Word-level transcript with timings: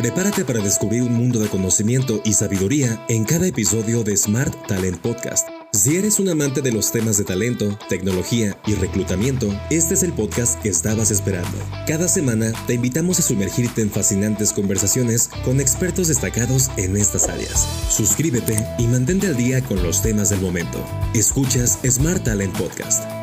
Prepárate 0.00 0.46
para 0.46 0.60
descubrir 0.60 1.02
un 1.02 1.12
mundo 1.12 1.40
de 1.40 1.48
conocimiento 1.50 2.22
y 2.24 2.32
sabiduría 2.32 3.04
en 3.10 3.24
cada 3.24 3.46
episodio 3.46 4.02
de 4.02 4.16
Smart 4.16 4.66
Talent 4.66 4.96
Podcast. 4.96 5.46
Si 5.74 5.94
eres 5.94 6.18
un 6.18 6.30
amante 6.30 6.62
de 6.62 6.72
los 6.72 6.90
temas 6.90 7.18
de 7.18 7.24
talento, 7.24 7.78
tecnología 7.90 8.56
y 8.66 8.76
reclutamiento, 8.76 9.54
este 9.68 9.92
es 9.92 10.02
el 10.02 10.14
podcast 10.14 10.58
que 10.62 10.70
estabas 10.70 11.10
esperando. 11.10 11.58
Cada 11.86 12.08
semana 12.08 12.50
te 12.66 12.72
invitamos 12.72 13.18
a 13.18 13.22
sumergirte 13.22 13.82
en 13.82 13.90
fascinantes 13.90 14.54
conversaciones 14.54 15.28
con 15.44 15.60
expertos 15.60 16.08
destacados 16.08 16.70
en 16.78 16.96
estas 16.96 17.28
áreas. 17.28 17.68
Suscríbete 17.90 18.56
y 18.78 18.86
mantente 18.86 19.26
al 19.26 19.36
día 19.36 19.62
con 19.62 19.82
los 19.82 20.00
temas 20.00 20.30
del 20.30 20.40
momento. 20.40 20.82
Escuchas 21.12 21.78
Smart 21.84 22.24
Talent 22.24 22.56
Podcast. 22.56 23.19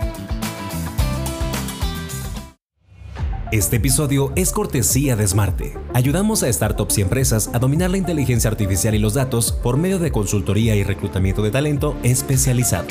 Este 3.52 3.78
episodio 3.78 4.34
es 4.36 4.52
cortesía 4.52 5.16
de 5.16 5.26
Smarte. 5.26 5.74
Ayudamos 5.94 6.44
a 6.44 6.52
startups 6.52 6.98
y 6.98 7.02
empresas 7.02 7.50
a 7.54 7.60
dominar 7.60 7.90
la 7.90 7.98
inteligencia 7.98 8.50
artificial 8.50 8.94
y 8.94 9.00
los 9.00 9.14
datos 9.14 9.54
por 9.54 9.78
medio 9.78 10.00
de 10.00 10.12
consultoría 10.12 10.76
y 10.76 10.84
reclutamiento 10.84 11.42
de 11.42 11.52
talento 11.52 11.96
especializado. 12.04 12.90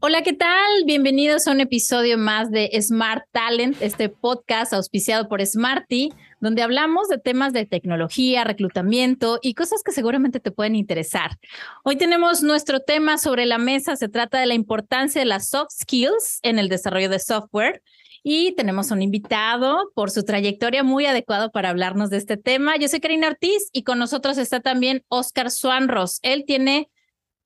Hola, 0.00 0.20
¿qué 0.22 0.34
tal? 0.34 0.84
Bienvenidos 0.84 1.48
a 1.48 1.52
un 1.52 1.62
episodio 1.62 2.18
más 2.18 2.50
de 2.50 2.70
Smart 2.82 3.24
Talent, 3.32 3.80
este 3.80 4.10
podcast 4.10 4.74
auspiciado 4.74 5.26
por 5.30 5.40
Smarty, 5.44 6.12
donde 6.44 6.62
hablamos 6.62 7.08
de 7.08 7.16
temas 7.16 7.54
de 7.54 7.64
tecnología, 7.64 8.44
reclutamiento 8.44 9.38
y 9.40 9.54
cosas 9.54 9.82
que 9.82 9.92
seguramente 9.92 10.40
te 10.40 10.50
pueden 10.50 10.76
interesar. 10.76 11.38
Hoy 11.84 11.96
tenemos 11.96 12.42
nuestro 12.42 12.80
tema 12.80 13.16
sobre 13.16 13.46
la 13.46 13.56
mesa, 13.56 13.96
se 13.96 14.10
trata 14.10 14.38
de 14.38 14.44
la 14.44 14.52
importancia 14.52 15.22
de 15.22 15.24
las 15.24 15.48
soft 15.48 15.70
skills 15.72 16.40
en 16.42 16.58
el 16.58 16.68
desarrollo 16.68 17.08
de 17.08 17.18
software. 17.18 17.82
Y 18.22 18.52
tenemos 18.56 18.90
un 18.90 19.00
invitado 19.00 19.90
por 19.94 20.10
su 20.10 20.22
trayectoria 20.22 20.82
muy 20.82 21.06
adecuado 21.06 21.50
para 21.50 21.70
hablarnos 21.70 22.10
de 22.10 22.18
este 22.18 22.36
tema. 22.36 22.76
Yo 22.76 22.88
soy 22.88 23.00
Karina 23.00 23.28
Ortiz 23.28 23.70
y 23.72 23.82
con 23.82 23.98
nosotros 23.98 24.36
está 24.36 24.60
también 24.60 25.02
Oscar 25.08 25.50
Suanros. 25.50 26.18
Él 26.20 26.44
tiene 26.46 26.90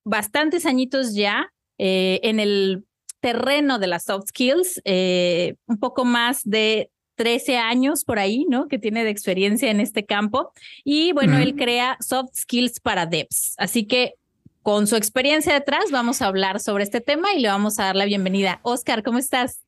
bastantes 0.04 0.66
añitos 0.66 1.14
ya 1.14 1.52
eh, 1.78 2.18
en 2.24 2.40
el 2.40 2.84
terreno 3.20 3.78
de 3.78 3.86
las 3.86 4.04
soft 4.06 4.26
skills, 4.28 4.80
eh, 4.84 5.54
un 5.66 5.78
poco 5.78 6.04
más 6.04 6.42
de 6.42 6.90
13 7.18 7.58
años 7.58 8.04
por 8.04 8.20
ahí, 8.20 8.46
¿no? 8.48 8.68
Que 8.68 8.78
tiene 8.78 9.02
de 9.02 9.10
experiencia 9.10 9.70
en 9.70 9.80
este 9.80 10.06
campo. 10.06 10.52
Y 10.84 11.12
bueno, 11.12 11.36
él 11.36 11.56
crea 11.56 11.98
soft 12.00 12.30
skills 12.34 12.78
para 12.78 13.06
devs. 13.06 13.54
Así 13.58 13.86
que 13.86 14.14
con 14.62 14.86
su 14.86 14.94
experiencia 14.94 15.52
detrás 15.52 15.90
vamos 15.90 16.22
a 16.22 16.26
hablar 16.26 16.60
sobre 16.60 16.84
este 16.84 17.00
tema 17.00 17.34
y 17.34 17.40
le 17.40 17.48
vamos 17.48 17.78
a 17.80 17.86
dar 17.86 17.96
la 17.96 18.04
bienvenida. 18.04 18.60
Oscar, 18.62 19.02
¿cómo 19.02 19.18
estás? 19.18 19.64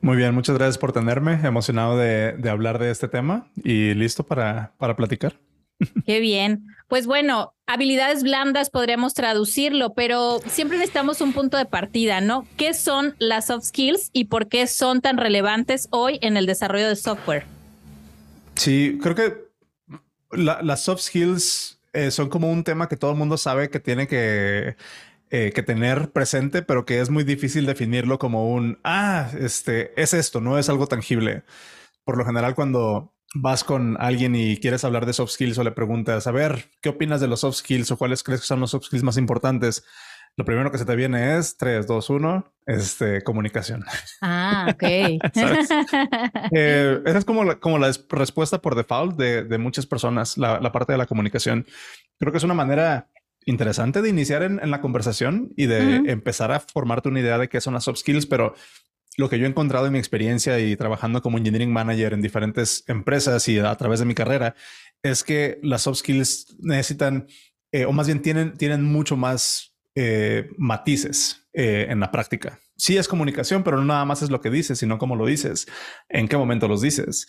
Muy 0.00 0.16
bien, 0.16 0.34
muchas 0.34 0.56
gracias 0.56 0.76
por 0.76 0.92
tenerme. 0.92 1.34
Emocionado 1.44 1.96
de, 1.96 2.32
de 2.32 2.50
hablar 2.50 2.80
de 2.80 2.90
este 2.90 3.06
tema 3.06 3.48
y 3.62 3.94
listo 3.94 4.24
para, 4.24 4.74
para 4.78 4.96
platicar. 4.96 5.36
Qué 6.06 6.20
bien. 6.20 6.66
Pues 6.88 7.06
bueno, 7.06 7.54
habilidades 7.66 8.22
blandas 8.22 8.70
podríamos 8.70 9.14
traducirlo, 9.14 9.94
pero 9.94 10.40
siempre 10.46 10.78
necesitamos 10.78 11.20
un 11.20 11.32
punto 11.32 11.56
de 11.56 11.66
partida, 11.66 12.20
¿no? 12.20 12.46
¿Qué 12.56 12.74
son 12.74 13.16
las 13.18 13.46
soft 13.46 13.64
skills 13.64 14.10
y 14.12 14.26
por 14.26 14.48
qué 14.48 14.66
son 14.66 15.00
tan 15.00 15.16
relevantes 15.16 15.88
hoy 15.90 16.18
en 16.22 16.36
el 16.36 16.46
desarrollo 16.46 16.88
de 16.88 16.96
software? 16.96 17.44
Sí, 18.54 18.98
creo 19.02 19.14
que 19.14 19.46
las 20.30 20.82
soft 20.82 21.00
skills 21.02 21.80
eh, 21.92 22.10
son 22.10 22.28
como 22.28 22.50
un 22.50 22.62
tema 22.62 22.88
que 22.88 22.96
todo 22.96 23.10
el 23.10 23.16
mundo 23.16 23.36
sabe 23.36 23.70
que 23.70 23.80
tiene 23.80 24.06
que, 24.06 24.76
eh, 25.30 25.52
que 25.54 25.62
tener 25.62 26.12
presente, 26.12 26.62
pero 26.62 26.84
que 26.84 27.00
es 27.00 27.10
muy 27.10 27.24
difícil 27.24 27.66
definirlo 27.66 28.18
como 28.18 28.52
un, 28.52 28.78
ah, 28.84 29.30
este, 29.40 30.00
es 30.00 30.14
esto, 30.14 30.40
no 30.40 30.58
es 30.58 30.68
algo 30.68 30.86
tangible. 30.86 31.42
Por 32.04 32.16
lo 32.16 32.24
general, 32.24 32.54
cuando 32.54 33.15
vas 33.34 33.64
con 33.64 33.96
alguien 34.00 34.34
y 34.34 34.56
quieres 34.58 34.84
hablar 34.84 35.06
de 35.06 35.12
soft 35.12 35.32
skills 35.32 35.58
o 35.58 35.64
le 35.64 35.72
preguntas, 35.72 36.26
a 36.26 36.32
ver, 36.32 36.70
¿qué 36.80 36.90
opinas 36.90 37.20
de 37.20 37.28
los 37.28 37.40
soft 37.40 37.56
skills 37.56 37.90
o 37.90 37.96
cuáles 37.96 38.22
crees 38.22 38.40
que 38.40 38.46
son 38.46 38.60
los 38.60 38.70
soft 38.70 38.86
skills 38.86 39.02
más 39.02 39.16
importantes? 39.16 39.84
Lo 40.38 40.44
primero 40.44 40.70
que 40.70 40.76
se 40.76 40.84
te 40.84 40.94
viene 40.96 41.38
es 41.38 41.56
3, 41.56 41.86
2, 41.86 42.10
1, 42.10 42.52
este, 42.66 43.22
comunicación. 43.22 43.84
Ah, 44.20 44.66
ok. 44.70 44.82
Eh, 46.52 47.00
esa 47.04 47.18
es 47.18 47.24
como 47.24 47.44
la, 47.44 47.56
como 47.56 47.78
la 47.78 47.90
respuesta 48.10 48.60
por 48.60 48.74
default 48.74 49.16
de, 49.16 49.44
de 49.44 49.58
muchas 49.58 49.86
personas, 49.86 50.36
la, 50.38 50.60
la, 50.60 50.72
parte 50.72 50.92
de 50.92 50.98
la 50.98 51.06
comunicación. 51.06 51.66
Creo 52.18 52.32
que 52.32 52.38
es 52.38 52.44
una 52.44 52.54
manera 52.54 53.08
interesante 53.46 54.02
de 54.02 54.08
iniciar 54.10 54.42
en, 54.42 54.60
en 54.62 54.70
la 54.70 54.80
conversación 54.80 55.52
y 55.56 55.66
de 55.66 55.80
uh 55.80 56.02
-huh. 56.02 56.10
empezar 56.10 56.52
a 56.52 56.60
formarte 56.60 57.08
una 57.08 57.20
idea 57.20 57.38
de 57.38 57.48
qué 57.48 57.60
son 57.60 57.74
las 57.74 57.84
soft 57.84 58.00
skills, 58.00 58.26
pero 58.26 58.54
lo 59.16 59.28
que 59.28 59.38
yo 59.38 59.46
he 59.46 59.48
encontrado 59.48 59.86
en 59.86 59.92
mi 59.92 59.98
experiencia 59.98 60.58
y 60.60 60.76
trabajando 60.76 61.22
como 61.22 61.38
engineering 61.38 61.72
manager 61.72 62.12
en 62.12 62.22
diferentes 62.22 62.84
empresas 62.86 63.48
y 63.48 63.58
a 63.58 63.74
través 63.76 64.00
de 64.00 64.06
mi 64.06 64.14
carrera 64.14 64.54
es 65.02 65.24
que 65.24 65.58
las 65.62 65.82
soft 65.82 65.98
skills 65.98 66.56
necesitan, 66.60 67.26
eh, 67.72 67.86
o 67.86 67.92
más 67.92 68.06
bien 68.06 68.22
tienen, 68.22 68.56
tienen 68.56 68.82
mucho 68.82 69.16
más 69.16 69.74
eh, 69.94 70.50
matices 70.58 71.48
eh, 71.52 71.86
en 71.88 72.00
la 72.00 72.10
práctica. 72.10 72.60
Sí 72.76 72.98
es 72.98 73.08
comunicación, 73.08 73.62
pero 73.62 73.78
no 73.78 73.84
nada 73.84 74.04
más 74.04 74.20
es 74.20 74.30
lo 74.30 74.42
que 74.42 74.50
dices, 74.50 74.78
sino 74.78 74.98
cómo 74.98 75.16
lo 75.16 75.24
dices, 75.24 75.66
en 76.10 76.28
qué 76.28 76.36
momento 76.36 76.68
los 76.68 76.82
dices, 76.82 77.26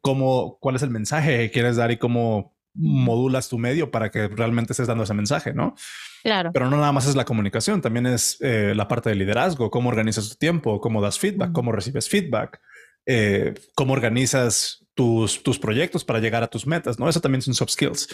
cómo, 0.00 0.56
cuál 0.58 0.76
es 0.76 0.82
el 0.82 0.88
mensaje 0.88 1.36
que 1.36 1.50
quieres 1.50 1.76
dar 1.76 1.90
y 1.90 1.98
cómo 1.98 2.57
modulas 2.78 3.48
tu 3.48 3.58
medio 3.58 3.90
para 3.90 4.10
que 4.10 4.28
realmente 4.28 4.72
estés 4.72 4.86
dando 4.86 5.04
ese 5.04 5.14
mensaje, 5.14 5.52
¿no? 5.52 5.74
Claro. 6.22 6.50
Pero 6.52 6.70
no 6.70 6.76
nada 6.76 6.92
más 6.92 7.06
es 7.06 7.16
la 7.16 7.24
comunicación, 7.24 7.80
también 7.80 8.06
es 8.06 8.36
eh, 8.40 8.72
la 8.74 8.88
parte 8.88 9.10
de 9.10 9.16
liderazgo, 9.16 9.70
cómo 9.70 9.88
organizas 9.88 10.28
tu 10.28 10.36
tiempo, 10.36 10.80
cómo 10.80 11.02
das 11.02 11.18
feedback, 11.18 11.52
cómo 11.52 11.72
recibes 11.72 12.08
feedback, 12.08 12.60
eh, 13.06 13.54
cómo 13.74 13.92
organizas 13.92 14.86
tus, 14.94 15.42
tus 15.42 15.58
proyectos 15.58 16.04
para 16.04 16.20
llegar 16.20 16.42
a 16.42 16.48
tus 16.48 16.66
metas, 16.66 16.98
¿no? 16.98 17.08
Eso 17.08 17.20
también 17.20 17.42
son 17.42 17.54
soft 17.54 17.70
skills. 17.70 18.08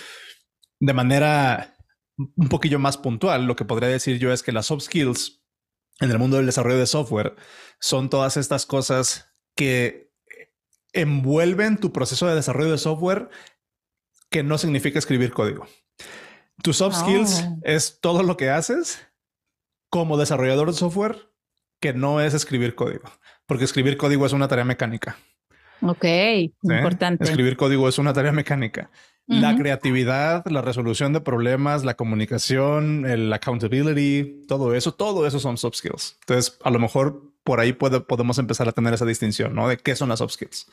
De 0.80 0.92
manera 0.92 1.74
un 2.16 2.48
poquillo 2.48 2.78
más 2.78 2.96
puntual, 2.96 3.46
lo 3.46 3.56
que 3.56 3.64
podría 3.64 3.88
decir 3.88 4.18
yo 4.18 4.32
es 4.32 4.42
que 4.42 4.52
las 4.52 4.66
soft 4.66 4.84
skills 4.84 5.42
en 6.00 6.10
el 6.10 6.18
mundo 6.18 6.36
del 6.36 6.46
desarrollo 6.46 6.78
de 6.78 6.86
software 6.86 7.34
son 7.80 8.08
todas 8.08 8.36
estas 8.36 8.66
cosas 8.66 9.32
que 9.56 10.12
envuelven 10.92 11.78
tu 11.78 11.92
proceso 11.92 12.26
de 12.26 12.36
desarrollo 12.36 12.70
de 12.72 12.78
software 12.78 13.28
que 14.30 14.42
no 14.42 14.58
significa 14.58 14.98
escribir 14.98 15.32
código. 15.32 15.66
Tus 16.62 16.76
soft 16.78 16.96
oh. 16.96 17.00
skills 17.00 17.44
es 17.62 17.98
todo 18.00 18.22
lo 18.22 18.36
que 18.36 18.50
haces 18.50 19.06
como 19.90 20.16
desarrollador 20.16 20.68
de 20.68 20.76
software 20.76 21.30
que 21.80 21.92
no 21.92 22.20
es 22.20 22.34
escribir 22.34 22.74
código, 22.74 23.10
porque 23.46 23.64
escribir 23.64 23.96
código 23.96 24.24
es 24.26 24.32
una 24.32 24.48
tarea 24.48 24.64
mecánica. 24.64 25.16
Ok, 25.82 26.02
¿Sí? 26.02 26.54
importante. 26.62 27.24
Escribir 27.24 27.56
código 27.56 27.88
es 27.88 27.98
una 27.98 28.12
tarea 28.12 28.32
mecánica. 28.32 28.90
Uh 29.26 29.34
-huh. 29.34 29.40
La 29.40 29.56
creatividad, 29.56 30.44
la 30.46 30.62
resolución 30.62 31.12
de 31.12 31.20
problemas, 31.20 31.84
la 31.84 31.94
comunicación, 31.94 33.06
el 33.06 33.32
accountability, 33.32 34.44
todo 34.48 34.74
eso, 34.74 34.94
todo 34.94 35.26
eso 35.26 35.40
son 35.40 35.58
soft 35.58 35.76
skills. 35.76 36.16
Entonces, 36.20 36.58
a 36.62 36.70
lo 36.70 36.78
mejor 36.78 37.34
por 37.42 37.60
ahí 37.60 37.72
puede, 37.72 38.00
podemos 38.00 38.38
empezar 38.38 38.68
a 38.68 38.72
tener 38.72 38.94
esa 38.94 39.04
distinción, 39.04 39.54
¿no? 39.54 39.68
De 39.68 39.76
qué 39.76 39.94
son 39.94 40.08
las 40.08 40.18
soft 40.18 40.32
skills. 40.32 40.66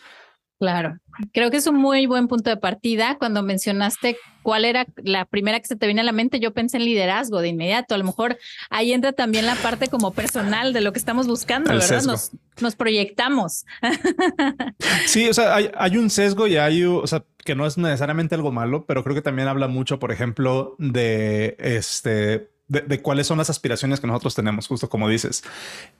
Claro, 0.61 0.99
creo 1.33 1.49
que 1.49 1.57
es 1.57 1.65
un 1.65 1.77
muy 1.77 2.05
buen 2.05 2.27
punto 2.27 2.51
de 2.51 2.55
partida. 2.55 3.17
Cuando 3.17 3.41
mencionaste 3.41 4.15
cuál 4.43 4.63
era 4.63 4.85
la 4.97 5.25
primera 5.25 5.59
que 5.59 5.65
se 5.65 5.75
te 5.75 5.87
viene 5.87 6.01
a 6.01 6.03
la 6.03 6.11
mente, 6.11 6.39
yo 6.39 6.53
pensé 6.53 6.77
en 6.77 6.85
liderazgo 6.85 7.41
de 7.41 7.47
inmediato. 7.47 7.95
A 7.95 7.97
lo 7.97 8.03
mejor 8.03 8.37
ahí 8.69 8.93
entra 8.93 9.11
también 9.11 9.47
la 9.47 9.55
parte 9.55 9.87
como 9.87 10.13
personal 10.13 10.71
de 10.71 10.81
lo 10.81 10.93
que 10.93 10.99
estamos 10.99 11.25
buscando, 11.25 11.71
El 11.71 11.79
¿verdad? 11.79 12.03
Nos, 12.03 12.29
nos, 12.61 12.75
proyectamos. 12.75 13.65
Sí, 15.07 15.27
o 15.27 15.33
sea, 15.33 15.55
hay, 15.55 15.71
hay, 15.75 15.97
un 15.97 16.11
sesgo 16.11 16.45
y 16.45 16.57
hay, 16.57 16.83
o 16.83 17.07
sea, 17.07 17.23
que 17.43 17.55
no 17.55 17.65
es 17.65 17.79
necesariamente 17.79 18.35
algo 18.35 18.51
malo, 18.51 18.85
pero 18.85 19.03
creo 19.03 19.15
que 19.15 19.23
también 19.23 19.47
habla 19.47 19.67
mucho, 19.67 19.97
por 19.97 20.11
ejemplo, 20.11 20.75
de 20.77 21.55
este 21.57 22.51
de, 22.67 22.81
de, 22.81 23.01
cuáles 23.01 23.25
son 23.25 23.39
las 23.39 23.49
aspiraciones 23.49 23.99
que 23.99 24.05
nosotros 24.05 24.35
tenemos, 24.35 24.67
justo 24.67 24.89
como 24.89 25.09
dices. 25.09 25.43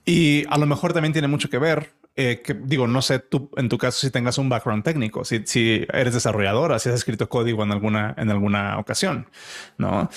Y 0.04 0.44
a 0.48 0.56
lo 0.56 0.66
mejor 0.66 0.92
también 0.92 1.12
tiene 1.12 1.26
mucho 1.26 1.50
que 1.50 1.58
ver, 1.58 1.90
eh, 2.16 2.42
que 2.44 2.54
digo, 2.54 2.86
no 2.86 3.00
sé 3.00 3.18
tú 3.18 3.50
en 3.56 3.68
tu 3.68 3.78
caso 3.78 3.98
si 4.00 4.10
tengas 4.10 4.36
un 4.38 4.48
background 4.48 4.84
técnico, 4.84 5.24
si, 5.24 5.42
si 5.46 5.86
eres 5.92 6.12
desarrolladora, 6.12 6.78
si 6.78 6.90
has 6.90 6.96
escrito 6.96 7.28
código 7.28 7.62
en 7.62 7.72
alguna, 7.72 8.14
en 8.18 8.30
alguna 8.30 8.78
ocasión, 8.78 9.28
¿no? 9.78 10.10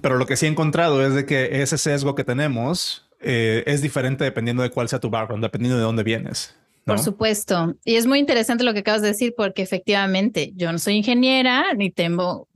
Pero 0.00 0.16
lo 0.16 0.26
que 0.26 0.36
sí 0.36 0.46
he 0.46 0.48
encontrado 0.48 1.06
es 1.06 1.14
de 1.14 1.26
que 1.26 1.62
ese 1.62 1.76
sesgo 1.76 2.14
que 2.14 2.24
tenemos 2.24 3.08
eh, 3.20 3.62
es 3.66 3.82
diferente 3.82 4.24
dependiendo 4.24 4.62
de 4.62 4.70
cuál 4.70 4.88
sea 4.88 5.00
tu 5.00 5.10
background, 5.10 5.42
dependiendo 5.42 5.76
de 5.76 5.84
dónde 5.84 6.02
vienes. 6.02 6.56
¿No? 6.86 6.94
Por 6.94 7.02
supuesto. 7.02 7.74
Y 7.84 7.94
es 7.94 8.06
muy 8.06 8.18
interesante 8.18 8.62
lo 8.62 8.74
que 8.74 8.80
acabas 8.80 9.00
de 9.00 9.08
decir, 9.08 9.34
porque 9.34 9.62
efectivamente 9.62 10.52
yo 10.54 10.70
no 10.70 10.78
soy 10.78 10.96
ingeniera 10.96 11.72
ni 11.74 11.90
tengo 11.90 12.46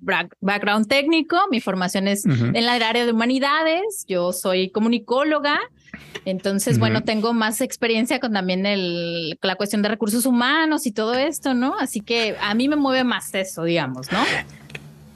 background 0.41 0.87
técnico. 0.87 1.39
Mi 1.51 1.63
formación 1.63 2.09
es 2.09 2.27
uh 2.27 2.29
-huh. 2.29 2.57
en 2.57 2.67
la 2.67 2.75
área 2.75 3.07
de 3.07 3.13
humanidades. 3.13 4.05
Yo 4.07 4.33
soy 4.35 4.71
comunicóloga. 4.71 5.59
Entonces, 6.29 6.75
uh 6.75 6.77
-huh. 6.77 6.81
bueno, 6.81 7.03
tengo 7.03 7.33
más 7.33 7.61
experiencia 7.61 8.21
con 8.21 8.33
también 8.33 8.67
el, 8.67 9.39
la 9.43 9.57
cuestión 9.57 9.83
de 9.83 9.89
recursos 9.89 10.27
humanos 10.27 10.87
y 10.87 10.93
todo 10.93 11.15
esto, 11.15 11.55
¿no? 11.55 11.79
Así 11.79 12.01
que 12.01 12.37
a 12.41 12.55
mí 12.55 12.69
me 12.69 12.77
mueve 12.77 13.05
más 13.05 13.35
eso, 13.35 13.65
digamos, 13.65 14.13
¿no? 14.13 14.19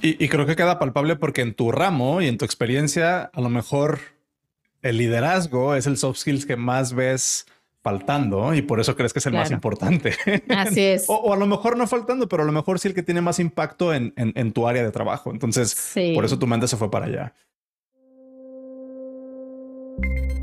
Y, 0.01 0.23
y 0.23 0.29
creo 0.29 0.47
que 0.47 0.57
queda 0.57 0.79
palpable 0.79 1.17
porque 1.17 1.43
en 1.43 1.55
tu 1.55 1.71
ramo 1.71 2.23
y 2.23 2.29
en 2.29 2.39
tu 2.39 2.45
experiencia, 2.45 3.31
a 3.33 3.41
lo 3.41 3.51
mejor 3.51 4.01
el 4.83 4.97
liderazgo 4.97 5.75
es 5.75 5.87
el 5.87 5.97
soft 5.97 6.19
skills 6.19 6.45
que 6.45 6.57
más 6.57 6.93
ves 6.93 7.47
faltando 7.83 8.55
y 8.55 8.63
por 8.63 8.81
eso 8.81 8.95
crees 8.97 9.13
que 9.13 9.19
es 9.19 9.27
el 9.27 9.33
más 9.33 9.51
importante. 9.51 10.15
Así 10.49 10.81
es. 10.81 11.05
o, 11.09 11.33
a 11.33 11.37
lo 11.37 11.47
mejor 11.47 11.77
no 11.77 11.87
faltando, 11.87 12.29
pero 12.29 12.45
a 12.45 12.47
lo 12.47 12.53
mejor 12.53 12.79
sí 12.79 12.89
el 12.89 12.95
que 12.95 13.03
tiene 13.03 13.21
más 13.21 13.39
impacto 13.39 13.93
en, 13.93 14.13
en, 14.17 14.53
tu 14.53 14.69
área 14.69 14.83
de 14.83 14.91
trabajo. 14.93 15.31
Entonces, 15.31 15.93
por 16.15 16.25
eso 16.25 16.39
tu 16.39 16.47
mente 16.47 16.69
se 16.69 16.77
fue 16.77 16.91
para 16.91 17.07
allá. 17.07 17.35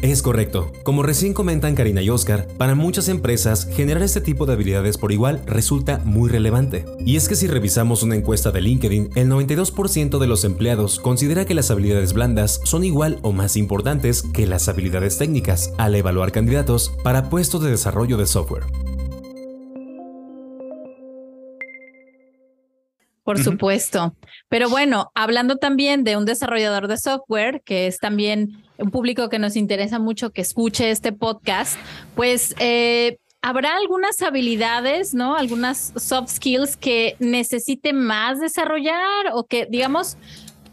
Es 0.01 0.22
correcto. 0.22 0.72
Como 0.84 1.04
recién 1.04 1.34
comentan 1.34 1.75
Karina 1.75 2.01
y 2.01 2.10
Oscar, 2.10 2.48
para 2.57 2.74
muchas 2.74 3.10
empresas 3.10 3.68
generar 3.75 4.01
este 4.01 4.22
tipo 4.22 4.46
de 4.46 4.54
habilidades 4.54 4.98
por 4.98 5.12
igual 5.12 5.42
resulta 5.46 5.98
muy 6.06 6.30
relevante. 6.30 6.86
Y 7.06 7.18
es 7.18 7.28
que 7.28 7.36
si 7.36 7.48
revisamos 7.48 8.01
una 8.01 8.16
encuesta 8.16 8.51
de 8.51 8.62
LinkedIn, 8.62 9.10
el 9.16 9.28
92% 9.28 10.18
de 10.18 10.28
los 10.28 10.46
empleados 10.46 11.01
considera 11.01 11.44
que 11.44 11.54
las 11.54 11.69
habilidades 11.69 12.13
blandas 12.13 12.62
son 12.63 12.86
igual 12.86 13.19
o 13.24 13.34
más 13.34 13.57
importantes 13.57 14.24
que 14.24 14.48
las 14.48 14.69
habilidades 14.69 15.18
técnicas 15.18 15.74
al 15.78 15.94
evaluar 15.96 16.31
candidatos 16.31 16.94
para 17.04 17.30
puestos 17.30 17.62
de 17.62 17.72
desarrollo 17.72 18.16
de 18.16 18.25
software. 18.25 18.63
Por 23.25 23.38
supuesto. 23.38 24.16
Pero 24.48 24.69
bueno, 24.69 25.12
hablando 25.13 25.57
también 25.57 26.06
de 26.06 26.16
un 26.16 26.25
desarrollador 26.25 26.88
de 26.88 26.98
software, 26.98 27.62
que 27.66 27.86
es 27.86 28.00
también 28.00 28.63
un 28.79 28.91
público 28.91 29.29
que 29.29 29.39
nos 29.39 29.55
interesa 29.55 29.99
mucho 29.99 30.31
que 30.31 30.41
escuche 30.41 30.89
este 30.89 31.11
podcast, 31.11 31.77
pues 32.15 32.55
eh, 32.59 33.17
habrá 33.41 33.75
algunas 33.75 34.21
habilidades, 34.21 35.13
¿no? 35.13 35.35
Algunas 35.35 35.93
soft 35.95 36.29
skills 36.29 36.77
que 36.77 37.15
necesite 37.19 37.93
más 37.93 38.39
desarrollar 38.39 39.31
o 39.33 39.45
que, 39.45 39.67
digamos, 39.69 40.17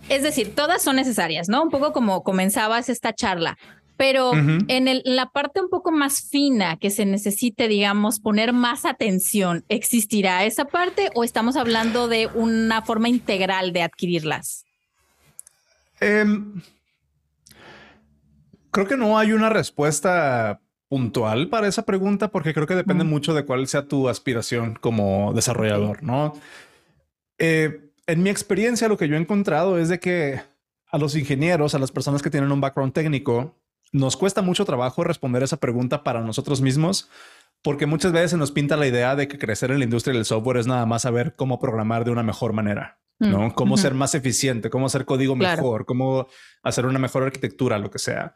es 0.08 0.22
decir, 0.22 0.54
todas 0.54 0.82
son 0.82 0.96
necesarias, 0.96 1.48
¿no? 1.48 1.62
Un 1.62 1.70
poco 1.70 1.92
como 1.92 2.22
comenzabas 2.22 2.88
esta 2.88 3.12
charla. 3.12 3.58
Pero 3.96 4.32
en 4.34 5.00
la 5.04 5.30
parte 5.30 5.62
un 5.62 5.70
poco 5.70 5.90
más 5.90 6.28
fina 6.28 6.76
que 6.76 6.90
se 6.90 7.06
necesite, 7.06 7.66
digamos, 7.66 8.20
poner 8.20 8.52
más 8.52 8.84
atención, 8.84 9.64
¿existirá 9.70 10.44
esa 10.44 10.66
parte 10.66 11.08
o 11.14 11.24
estamos 11.24 11.56
hablando 11.56 12.06
de 12.06 12.28
una 12.34 12.82
forma 12.82 13.08
integral 13.08 13.72
de 13.72 13.80
adquirirlas? 13.80 14.66
Em, 15.98 16.60
creo 18.76 18.86
que 18.86 18.98
no 18.98 19.18
hay 19.18 19.32
una 19.32 19.48
respuesta 19.48 20.60
puntual 20.86 21.48
para 21.48 21.66
esa 21.66 21.86
pregunta 21.86 22.28
porque 22.28 22.52
creo 22.52 22.66
que 22.66 22.74
depende 22.74 23.04
mucho 23.04 23.32
de 23.32 23.46
cuál 23.46 23.66
sea 23.68 23.88
tu 23.88 24.10
aspiración 24.10 24.76
como 24.78 25.32
desarrollador, 25.32 26.02
¿no? 26.02 26.34
Eh, 27.38 27.90
en 28.06 28.22
mi 28.22 28.28
experiencia, 28.28 28.86
lo 28.88 28.98
que 28.98 29.08
yo 29.08 29.16
he 29.16 29.18
encontrado 29.18 29.78
es 29.78 29.88
de 29.88 29.98
que 29.98 30.42
a 30.88 30.98
los 30.98 31.16
ingenieros, 31.16 31.74
a 31.74 31.78
las 31.78 31.90
personas 31.90 32.20
que 32.20 32.28
tienen 32.28 32.52
un 32.52 32.60
background 32.60 32.92
técnico, 32.92 33.56
nos 33.92 34.14
cuesta 34.14 34.42
mucho 34.42 34.66
trabajo 34.66 35.04
responder 35.04 35.42
esa 35.42 35.56
pregunta 35.56 36.04
para 36.04 36.20
nosotros 36.20 36.60
mismos, 36.60 37.08
porque 37.62 37.86
muchas 37.86 38.12
veces 38.12 38.32
se 38.32 38.36
nos 38.36 38.52
pinta 38.52 38.76
la 38.76 38.86
idea 38.86 39.16
de 39.16 39.26
que 39.26 39.38
crecer 39.38 39.70
en 39.70 39.78
la 39.78 39.84
industria 39.84 40.12
del 40.12 40.26
software 40.26 40.58
es 40.58 40.66
nada 40.66 40.84
más 40.84 41.02
saber 41.02 41.34
cómo 41.34 41.58
programar 41.58 42.04
de 42.04 42.10
una 42.10 42.22
mejor 42.22 42.52
manera, 42.52 42.98
mm, 43.20 43.30
¿no? 43.30 43.54
Cómo 43.54 43.78
ser 43.78 43.94
más 43.94 44.14
eficiente, 44.14 44.68
cómo 44.68 44.84
hacer 44.84 45.06
código 45.06 45.34
mejor, 45.34 45.86
cómo 45.86 46.26
hacer 46.62 46.84
una 46.84 46.98
mejor 46.98 47.22
arquitectura, 47.22 47.78
lo 47.78 47.90
que 47.90 47.98
sea. 47.98 48.34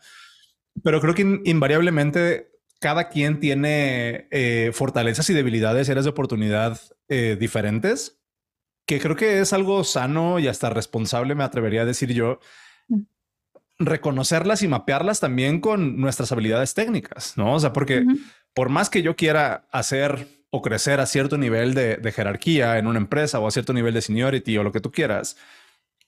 Pero 0.82 1.00
creo 1.00 1.14
que 1.14 1.40
invariablemente 1.44 2.50
cada 2.80 3.08
quien 3.08 3.40
tiene 3.40 4.28
eh, 4.30 4.70
fortalezas 4.72 5.28
y 5.30 5.34
debilidades, 5.34 5.88
áreas 5.90 6.04
de 6.04 6.10
oportunidad 6.10 6.80
eh, 7.08 7.36
diferentes, 7.38 8.18
que 8.86 8.98
creo 8.98 9.16
que 9.16 9.40
es 9.40 9.52
algo 9.52 9.84
sano 9.84 10.38
y 10.38 10.48
hasta 10.48 10.70
responsable, 10.70 11.34
me 11.34 11.44
atrevería 11.44 11.82
a 11.82 11.86
decir 11.86 12.12
yo, 12.12 12.40
reconocerlas 13.78 14.62
y 14.62 14.68
mapearlas 14.68 15.20
también 15.20 15.60
con 15.60 16.00
nuestras 16.00 16.32
habilidades 16.32 16.74
técnicas, 16.74 17.36
¿no? 17.36 17.54
O 17.54 17.60
sea, 17.60 17.72
porque 17.72 18.04
por 18.54 18.68
más 18.68 18.90
que 18.90 19.02
yo 19.02 19.16
quiera 19.16 19.66
hacer 19.70 20.28
o 20.50 20.60
crecer 20.60 21.00
a 21.00 21.06
cierto 21.06 21.38
nivel 21.38 21.74
de, 21.74 22.12
jerarquía 22.14 22.78
en 22.78 22.86
una 22.86 22.98
empresa 22.98 23.38
o 23.38 23.46
a 23.46 23.50
cierto 23.50 23.72
nivel 23.72 23.94
de 23.94 24.02
seniority 24.02 24.58
o 24.58 24.62
lo 24.62 24.72
que 24.72 24.80
tú 24.80 24.90
quieras, 24.90 25.36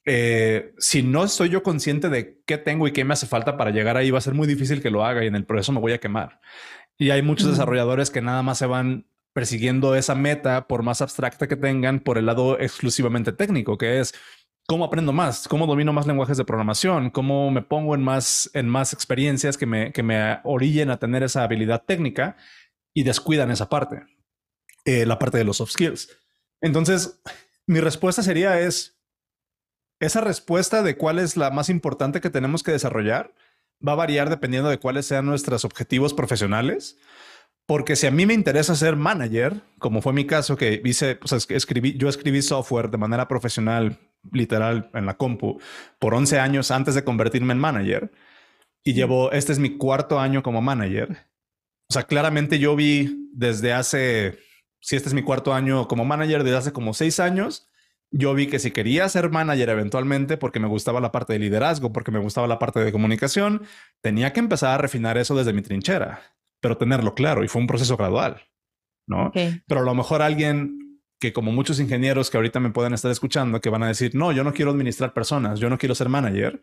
eh, 0.04 0.75
si 0.78 1.02
no 1.02 1.25
estoy 1.25 1.49
yo 1.49 1.62
consciente 1.62 2.08
de 2.08 2.43
qué 2.44 2.58
tengo 2.58 2.88
y 2.88 2.93
qué 2.93 3.04
me 3.04 3.14
hace 3.14 3.26
falta 3.26 3.56
para 3.56 3.70
llegar 3.70 3.96
ahí, 3.96 4.10
va 4.10 4.19
a 4.19 4.22
ser 4.22 4.34
muy 4.34 4.46
difícil 4.46 4.82
que 4.82 4.90
lo 4.90 5.04
haga 5.04 5.25
y 5.25 5.28
en 5.28 5.37
el 5.37 5.44
proceso 5.46 5.72
me 5.72 5.81
voy 5.81 5.93
a 5.93 5.99
quemar. 5.99 6.40
Y 6.99 7.10
hay 7.10 7.22
muchos 7.22 7.49
desarrolladores 7.49 8.10
que 8.10 8.20
nada 8.20 8.43
más 8.43 8.58
se 8.58 8.66
van 8.66 9.06
persiguiendo 9.32 9.94
esa 9.94 10.14
meta, 10.14 10.66
por 10.69 10.82
más 10.82 11.00
abstracta 11.00 11.49
que 11.49 11.56
tengan, 11.56 12.00
por 12.00 12.19
el 12.19 12.26
lado 12.26 12.58
exclusivamente 12.60 13.32
técnico, 13.32 13.78
que 13.78 14.00
es 14.00 14.14
cómo 14.66 14.84
aprendo 14.84 15.12
más, 15.12 15.49
cómo 15.49 15.66
domino 15.66 15.93
más 15.93 16.06
lenguajes 16.06 16.37
de 16.37 16.44
programación, 16.44 17.10
cómo 17.10 17.50
me 17.50 17.62
pongo 17.62 17.94
en 17.94 18.02
más, 18.02 18.50
en 18.55 18.69
más 18.69 18.93
experiencias 18.93 19.56
que 19.56 19.66
me, 19.66 19.93
que 19.93 20.02
me 20.02 20.38
orillen 20.44 20.90
a 20.90 20.98
tener 20.98 21.22
esa 21.22 21.44
habilidad 21.44 21.84
técnica 21.87 22.37
y 22.94 23.05
descuidan 23.05 23.50
esa 23.50 23.69
parte, 23.69 24.05
eh, 24.84 25.06
la 25.06 25.19
parte 25.19 25.38
de 25.38 25.44
los 25.44 25.56
soft 25.56 25.72
skills. 25.72 26.08
Entonces, 26.60 27.20
mi 27.66 27.81
respuesta 27.81 28.22
sería 28.22 28.60
es, 28.60 29.01
esa 30.02 30.20
respuesta 30.20 30.82
de 30.82 30.96
cuál 30.96 31.20
es 31.20 31.37
la 31.37 31.50
más 31.50 31.69
importante 31.69 32.20
que 32.20 32.28
tenemos 32.28 32.64
que 32.64 32.72
desarrollar 32.72 33.32
va 33.87 33.93
a 33.93 33.96
variar 33.96 34.31
dependiendo 34.31 34.69
de 34.69 34.78
cuáles 34.78 35.06
sean 35.06 35.26
nuestros 35.26 35.64
objetivos 35.64 36.12
profesionales. 36.12 36.99
Porque 37.66 37.94
si 37.94 38.08
a 38.08 38.10
mí 38.10 38.26
me 38.26 38.34
interesa 38.34 38.75
ser 38.75 38.96
manager, 38.96 39.62
como 39.78 40.02
fue 40.02 40.12
mi 40.12 40.26
caso, 40.26 40.56
que 40.56 40.82
hice, 40.84 41.14
pues, 41.14 41.46
escribí, 41.49 41.96
yo 41.96 42.08
escribí 42.08 42.43
software 42.43 42.90
de 42.90 42.99
manera 42.99 43.28
profesional 43.28 44.00
literal 44.32 44.90
en 44.93 45.06
la 45.06 45.16
compu 45.16 45.60
por 46.00 46.14
11 46.14 46.40
años 46.40 46.72
antes 46.72 46.96
de 46.96 47.05
convertirme 47.05 47.52
en 47.52 47.60
manager 47.60 48.10
y 48.82 48.94
llevo, 48.94 49.31
este 49.31 49.52
es 49.52 49.60
mi 49.60 49.76
cuarto 49.76 50.19
año 50.19 50.43
como 50.43 50.60
manager. 50.60 51.28
O 51.88 51.93
sea, 51.93 52.02
claramente 52.02 52.58
yo 52.58 52.75
vi 52.75 53.31
desde 53.32 53.72
hace, 53.72 54.38
si 54.81 54.96
este 54.96 55.08
es 55.08 55.14
mi 55.14 55.22
cuarto 55.22 55.55
año 55.55 55.87
como 55.87 56.05
manager, 56.05 56.43
desde 56.43 56.56
hace 56.56 56.72
como 56.72 56.93
seis 56.93 57.20
años, 57.20 57.69
yo 58.12 58.34
vi 58.34 58.46
que 58.46 58.58
si 58.58 58.70
quería 58.70 59.08
ser 59.08 59.30
manager 59.30 59.70
eventualmente 59.70 60.36
porque 60.36 60.60
me 60.60 60.68
gustaba 60.68 61.00
la 61.00 61.10
parte 61.10 61.32
de 61.32 61.38
liderazgo, 61.38 61.92
porque 61.92 62.10
me 62.10 62.18
gustaba 62.18 62.46
la 62.46 62.58
parte 62.58 62.80
de 62.80 62.92
comunicación, 62.92 63.62
tenía 64.02 64.32
que 64.32 64.40
empezar 64.40 64.74
a 64.74 64.78
refinar 64.78 65.16
eso 65.16 65.34
desde 65.34 65.54
mi 65.54 65.62
trinchera, 65.62 66.20
pero 66.60 66.76
tenerlo 66.76 67.14
claro 67.14 67.42
y 67.42 67.48
fue 67.48 67.60
un 67.60 67.66
proceso 67.66 67.96
gradual, 67.96 68.42
¿no? 69.06 69.32
Pero 69.66 69.80
a 69.80 69.84
lo 69.84 69.94
mejor 69.94 70.20
alguien 70.20 71.00
que 71.18 71.32
como 71.32 71.52
muchos 71.52 71.80
ingenieros 71.80 72.30
que 72.30 72.36
ahorita 72.36 72.60
me 72.60 72.70
pueden 72.70 72.92
estar 72.92 73.10
escuchando, 73.10 73.60
que 73.60 73.70
van 73.70 73.82
a 73.82 73.88
decir, 73.88 74.14
no, 74.14 74.32
yo 74.32 74.44
no 74.44 74.52
quiero 74.52 74.72
administrar 74.72 75.14
personas, 75.14 75.58
yo 75.58 75.70
no 75.70 75.78
quiero 75.78 75.94
ser 75.94 76.08
manager. 76.08 76.60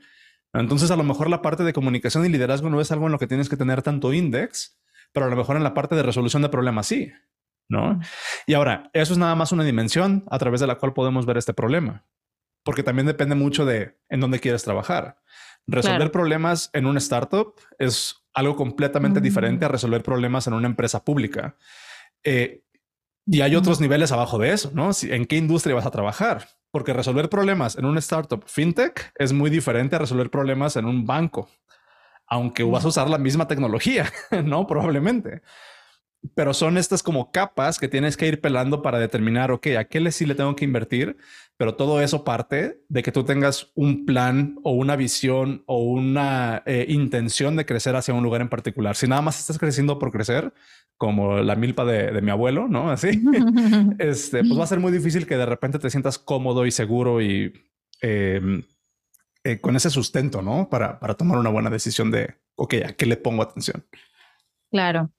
Entonces 0.54 0.92
a 0.92 0.96
lo 0.96 1.04
mejor 1.04 1.30
la 1.30 1.42
parte 1.42 1.64
de 1.64 1.74
comunicación 1.74 2.26
y 2.26 2.30
liderazgo 2.30 2.70
no 2.70 2.80
es 2.82 2.92
algo 2.92 3.08
en 3.08 3.12
lo 3.12 3.20
que 3.20 3.28
tienes 3.28 3.50
que 3.50 3.58
tener 3.58 3.82
tanto 3.82 4.14
index, 4.14 4.80
pero 5.14 5.26
a 5.26 5.30
lo 5.30 5.36
mejor 5.36 5.56
en 5.56 5.64
la 5.64 5.74
parte 5.74 5.96
de 5.96 6.04
resolución 6.04 6.42
de 6.42 6.50
problemas 6.50 6.88
sí, 6.88 7.12
¿no? 7.70 8.00
Y 8.46 8.56
ahora, 8.56 8.90
eso 8.94 9.14
es 9.14 9.20
nada 9.20 9.36
más 9.36 9.52
una 9.52 9.64
dimensión 9.64 10.26
a 10.30 10.40
través 10.40 10.60
de 10.60 10.68
la 10.68 10.76
cual 10.76 10.94
podemos 10.94 11.26
ver 11.26 11.38
este 11.38 11.54
problema, 11.54 12.06
porque 12.64 12.84
también 12.84 13.06
depende 13.06 13.36
mucho 13.36 13.66
de 13.66 13.98
en 14.10 14.20
dónde 14.20 14.40
quieres 14.40 14.64
trabajar. 14.64 15.22
Resolver 15.68 16.12
problemas 16.12 16.72
en 16.74 16.88
una 16.88 16.98
startup 16.98 17.54
es 17.78 18.26
algo 18.34 18.56
completamente 18.56 19.22
diferente 19.22 19.66
a 19.66 19.68
resolver 19.68 20.02
problemas 20.02 20.48
en 20.48 20.54
una 20.54 20.68
empresa 20.68 21.04
pública. 21.06 21.56
Eh, 22.24 22.64
y 23.26 23.42
hay 23.42 23.56
otros 23.56 23.80
niveles 23.80 24.12
abajo 24.12 24.40
de 24.40 24.52
eso, 24.52 24.72
¿no? 24.74 24.90
¿En 25.04 25.26
qué 25.28 25.38
industria 25.38 25.76
vas 25.76 25.86
a 25.86 25.92
trabajar? 25.92 26.48
Porque 26.72 26.94
resolver 26.94 27.30
problemas 27.30 27.78
en 27.78 27.86
un 27.86 27.98
startup 28.00 28.44
fintech 28.48 29.12
es 29.16 29.34
muy 29.34 29.52
diferente 29.52 29.96
a 29.96 30.00
resolver 30.00 30.32
problemas 30.32 30.76
en 30.76 30.86
un 30.86 31.06
banco, 31.06 31.48
aunque 32.26 32.64
vas 32.64 32.86
a 32.86 32.88
usar 32.88 33.10
la 33.10 33.20
misma 33.20 33.48
tecnología, 33.48 34.12
¿no? 34.44 34.66
Probablemente. 34.66 35.44
Pero 36.36 36.54
son 36.54 36.78
estas 36.78 37.02
como 37.02 37.32
capas 37.32 37.80
que 37.80 37.88
tienes 37.88 38.18
que 38.18 38.28
ir 38.28 38.42
pelando 38.42 38.82
para 38.82 39.00
determinar, 39.00 39.52
ok, 39.52 39.68
a 39.78 39.86
qué 39.86 40.00
le 40.00 40.12
sí 40.12 40.26
le 40.26 40.36
tengo 40.36 40.56
que 40.56 40.66
invertir, 40.66 41.18
pero 41.58 41.76
todo 41.76 42.02
eso 42.02 42.24
parte 42.24 42.82
de 42.90 43.04
que 43.04 43.12
tú 43.12 43.24
tengas 43.24 43.72
un 43.76 44.06
plan 44.06 44.58
o 44.64 44.72
una 44.72 44.96
visión 44.96 45.64
o 45.66 45.84
una 45.84 46.64
eh, 46.66 46.86
intención 46.90 47.56
de 47.56 47.66
crecer 47.66 47.96
hacia 47.96 48.14
un 48.14 48.24
lugar 48.24 48.42
en 48.42 48.50
particular. 48.50 48.96
Si 48.96 49.08
nada 49.08 49.22
más 49.22 49.40
estás 49.40 49.58
creciendo 49.58 50.00
por 50.00 50.12
crecer, 50.12 50.54
como 50.98 51.38
la 51.38 51.56
milpa 51.56 51.86
de, 51.86 52.22
mi 52.22 52.32
abuelo, 52.32 52.68
¿no? 52.68 52.92
Así, 52.92 53.22
este, 53.98 54.44
pues 54.44 54.60
va 54.60 54.66
a 54.66 54.68
ser 54.68 54.80
muy 54.80 54.92
difícil 54.92 55.26
que 55.26 55.38
de 55.38 55.46
repente 55.46 55.80
te 55.80 55.90
sientas 55.90 56.20
cómodo 56.20 56.66
y 56.66 56.72
seguro 56.72 57.22
y 57.22 57.54
em, 58.02 58.64
eh, 59.46 59.60
con 59.60 59.76
ese 59.78 59.90
sustento, 59.90 60.42
¿no? 60.42 60.70
Para, 60.70 61.00
para 61.00 61.16
tomar 61.16 61.40
una 61.40 61.50
buena 61.50 61.70
decisión 61.70 62.12
de, 62.12 62.36
ok, 62.56 62.76
¿a 62.86 62.94
qué 62.94 63.06
le 63.06 63.16
pongo 63.16 63.42
atención? 63.42 63.86
Claro. 64.72 65.10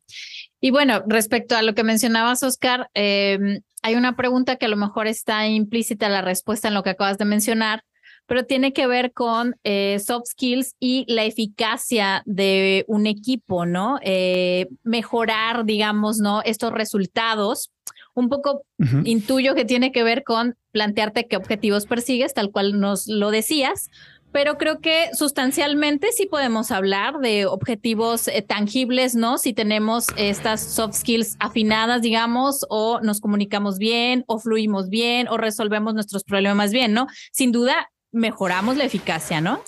Y 0.61 0.71
bueno, 0.71 1.03
respecto 1.07 1.57
a 1.57 1.63
lo 1.63 1.75
que 1.75 1.85
mencionabas, 1.85 2.43
Oscar, 2.43 2.91
em, 2.95 3.63
hay 3.83 3.95
una 3.95 4.15
pregunta 4.15 4.57
que 4.57 4.67
a 4.67 4.69
lo 4.69 4.77
mejor 4.77 5.07
está 5.07 5.47
implícita 5.47 6.09
la 6.09 6.21
respuesta 6.21 6.69
en 6.69 6.75
lo 6.75 6.83
que 6.83 6.91
acabas 6.91 7.17
de 7.17 7.25
mencionar, 7.25 7.83
pero 8.27 8.45
tiene 8.45 8.73
que 8.73 8.87
ver 8.87 9.13
con 9.13 9.57
eh, 9.65 9.99
soft 9.99 10.27
skills 10.27 10.77
y 10.79 11.05
la 11.09 11.25
eficacia 11.25 12.23
de 12.27 12.85
un 12.87 13.07
equipo, 13.07 13.67
¿no? 13.67 13.99
Eh, 14.03 14.69
mejorar, 14.85 15.65
digamos, 15.65 16.19
¿no? 16.19 16.43
Estos 16.45 16.73
resultados. 16.73 17.73
Un 18.15 18.29
poco 18.29 18.63
intuyo 19.05 19.55
que 19.55 19.65
tiene 19.65 19.93
que 19.93 20.03
ver 20.03 20.25
con 20.25 20.57
plantearte 20.73 21.27
qué 21.27 21.37
objetivos 21.37 21.87
persigues, 21.87 22.35
tal 22.35 22.51
cual 22.51 22.79
nos 22.79 23.07
lo 23.07 23.31
decías, 23.31 23.89
pero 24.33 24.59
creo 24.59 24.81
que 24.81 25.11
sustancialmente 25.13 26.13
sí 26.13 26.27
podemos 26.27 26.71
hablar 26.71 27.19
de 27.19 27.47
objetivos 27.47 28.29
eh, 28.29 28.43
tangibles, 28.43 29.15
¿no? 29.15 29.39
Si 29.39 29.53
tenemos 29.53 30.07
estas 30.17 30.61
soft 30.61 30.95
skills 30.95 31.37
afinadas, 31.41 32.03
digamos, 32.03 32.67
o 32.69 33.01
nos 33.01 33.21
comunicamos 33.21 33.79
bien, 33.79 34.25
o 34.27 34.39
fluimos 34.39 34.89
bien, 34.89 35.29
o 35.29 35.37
resolvemos 35.37 35.95
nuestros 35.95 36.25
problemas 36.25 36.73
bien, 36.73 36.93
¿no? 36.93 37.07
Sin 37.33 37.53
duda, 37.53 37.91
mejoramos 38.13 38.77
la 38.77 38.85
eficacia, 38.85 39.41
¿no? 39.41 39.63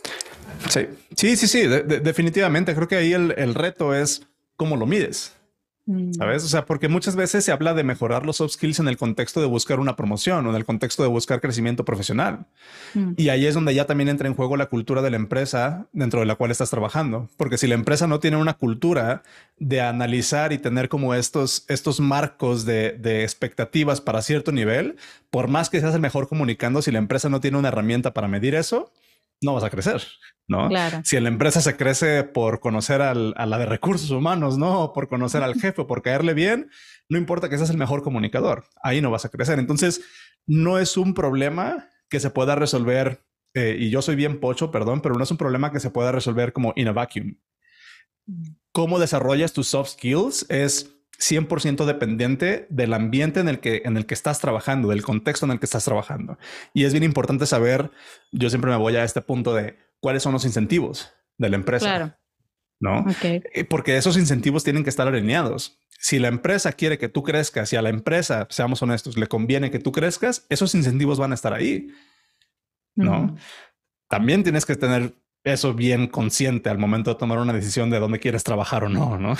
Sí, 0.69 0.87
sí, 1.16 1.37
sí, 1.37 1.49
sí, 1.49 1.66
definitivamente. 1.66 2.75
Creo 2.75 2.88
que 2.88 2.97
ahí 2.97 3.12
el, 3.12 3.35
el 3.37 3.54
reto 3.54 3.95
es 3.95 4.26
cómo 4.57 4.76
lo 4.76 4.87
mides. 4.87 5.33
Mm. 5.87 6.12
¿Sabes? 6.12 6.45
O 6.45 6.49
sea, 6.49 6.65
porque 6.65 6.89
muchas 6.89 7.17
veces 7.17 7.45
se 7.45 7.51
habla 7.51 7.75
de 7.75 7.83
mejorar 7.83 8.25
los 8.25 8.37
soft 8.37 8.53
skills 8.53 8.79
en 8.79 8.87
el 8.87 8.97
contexto 8.97 9.41
de 9.41 9.47
buscar 9.47 9.81
una 9.81 9.97
promoción 9.97 10.47
o 10.47 10.51
en 10.51 10.57
el 10.57 10.65
contexto 10.65 11.03
de 11.03 11.09
buscar 11.09 11.41
crecimiento 11.41 11.85
profesional. 11.85 12.47
Mm. 12.95 13.15
Y 13.17 13.31
ahí 13.31 13.47
es 13.47 13.55
donde 13.55 13.75
ya 13.75 13.85
también 13.85 14.09
entra 14.09 14.29
en 14.29 14.35
juego 14.35 14.57
la 14.57 14.67
cultura 14.67 15.03
de 15.03 15.11
la 15.11 15.17
empresa 15.17 15.89
dentro 15.93 16.21
de 16.21 16.27
la 16.27 16.37
cual 16.37 16.53
estás 16.53 16.71
trabajando. 16.71 17.29
Porque 17.37 17.59
si 17.59 17.67
la 17.67 17.75
empresa 17.75 18.07
no 18.07 18.21
tiene 18.21 18.37
una 18.37 18.55
cultura 18.55 19.23
de 19.59 19.81
analizar 19.81 20.53
y 20.53 20.59
tener 20.59 20.89
como 20.89 21.15
estos, 21.15 21.65
estos 21.69 21.99
marcos 21.99 22.65
de, 22.65 22.93
de 22.93 23.25
expectativas 23.25 24.01
para 24.01 24.23
cierto 24.23 24.53
nivel, 24.53 24.97
por 25.31 25.49
más 25.49 25.69
que 25.69 25.81
seas 25.81 25.95
el 25.95 26.01
mejor 26.01 26.29
comunicando, 26.29 26.81
si 26.81 26.93
la 26.93 26.99
empresa 26.99 27.29
no 27.29 27.41
tiene 27.41 27.59
una 27.59 27.69
herramienta 27.69 28.15
para 28.15 28.29
medir 28.29 28.55
eso, 28.55 28.93
no 29.41 29.55
vas 29.55 29.65
a 29.65 29.71
crecer. 29.71 30.03
¿No? 30.49 30.69
Si 31.05 31.17
en 31.17 31.25
la 31.25 31.29
empresa 31.29 31.61
se 31.61 31.77
crece 31.77 32.25
por 32.25 32.61
conocer 32.61 33.01
a 33.03 33.15
la 33.15 33.59
de 33.59 33.67
recursos 33.67 34.11
humanos, 34.11 34.59
¿no? 34.59 34.93
por 34.93 35.09
conocer 35.09 35.43
al 35.43 35.55
jefe, 35.55 35.85
por 35.85 36.03
caerle 36.03 36.35
bien, 36.35 36.71
no 37.09 37.19
importa 37.19 37.49
que 37.49 37.57
seas 37.57 37.71
el 37.71 37.79
mejor 37.79 38.03
comunicador, 38.03 38.65
ahí 38.83 39.01
no 39.01 39.11
vas 39.11 39.25
a 39.25 39.29
crecer. 39.29 39.59
Entonces, 39.59 40.03
no 40.47 40.79
es 40.79 40.97
un 40.97 41.15
problema 41.15 41.89
que 42.09 42.21
se 42.21 42.31
pueda 42.31 42.55
resolver, 42.55 43.25
eh, 43.55 43.77
y 43.79 43.91
yo 43.91 44.03
soy 44.03 44.17
bien 44.17 44.41
pocho, 44.41 44.71
perdón, 44.71 45.01
pero 45.01 45.15
no 45.15 45.25
es 45.25 45.31
un 45.31 45.37
problema 45.37 45.73
que 45.73 45.81
se 45.81 45.91
pueda 45.91 46.13
resolver 46.13 46.53
como 46.53 46.73
in 46.77 46.89
a 46.89 46.93
vacuum. 46.93 47.37
Cómo 48.73 48.99
desarrollas 48.99 49.53
tus 49.53 49.69
soft 49.69 49.91
skills 49.91 50.47
es 50.49 50.93
100% 51.19 51.85
dependiente 51.85 52.67
del 52.69 52.95
ambiente 52.95 53.41
en 53.41 53.49
el, 53.49 53.61
que, 53.61 53.83
en 53.85 53.97
el 53.97 54.07
que 54.07 54.15
estás 54.15 54.41
trabajando, 54.41 54.89
del 54.89 55.03
contexto 55.03 55.47
en 55.47 55.53
el 55.53 55.59
que 55.59 55.67
estás 55.67 55.85
trabajando. 55.85 56.39
Y 56.75 56.85
es 56.85 56.93
bien 56.93 57.05
importante 57.05 57.47
saber, 57.47 57.91
yo 58.33 58.51
siempre 58.51 58.71
me 58.71 58.77
voy 58.77 58.97
a 58.97 59.05
este 59.05 59.21
punto 59.21 59.55
de 59.55 59.77
cuáles 60.02 60.23
son 60.23 60.32
los 60.32 60.44
incentivos 60.44 61.14
de 61.38 61.49
la 61.49 61.56
empresa. 61.56 61.87
Claro. 61.87 62.18
¿No? 62.80 63.06
Porque 63.68 63.97
esos 63.97 64.16
incentivos 64.16 64.64
tienen 64.64 64.82
que 64.82 64.90
estar 64.90 65.06
alineados. 65.06 65.78
Si 66.00 66.18
la 66.18 66.26
empresa 66.26 66.73
quiere 66.73 66.99
que 66.99 67.09
tú 67.09 67.23
crezcas 67.23 67.73
y 67.73 67.76
a 67.76 67.82
la 67.82 67.90
empresa, 67.90 68.49
seamos 68.50 68.82
honestos, 68.82 69.16
le 69.16 69.28
conviene 69.28 69.71
que 69.71 69.78
tú 69.78 69.92
crezcas, 69.92 70.47
esos 70.49 70.75
incentivos 70.75 71.18
van 71.18 71.30
a 71.30 71.37
estar 71.37 71.54
ahí. 71.54 71.94
¿No? 72.97 73.37
También 74.09 74.42
tienes 74.42 74.66
que 74.66 74.75
tener 74.75 75.14
eso 75.44 75.75
bien 75.75 76.09
consciente 76.09 76.68
al 76.71 76.78
momento 76.78 77.11
de 77.11 77.21
tomar 77.21 77.38
una 77.38 77.52
decisión 77.52 77.88
de 77.88 78.00
dónde 78.00 78.18
quieres 78.18 78.42
trabajar 78.42 78.85
o 78.85 78.88
no, 78.88 79.16
¿no? 79.16 79.37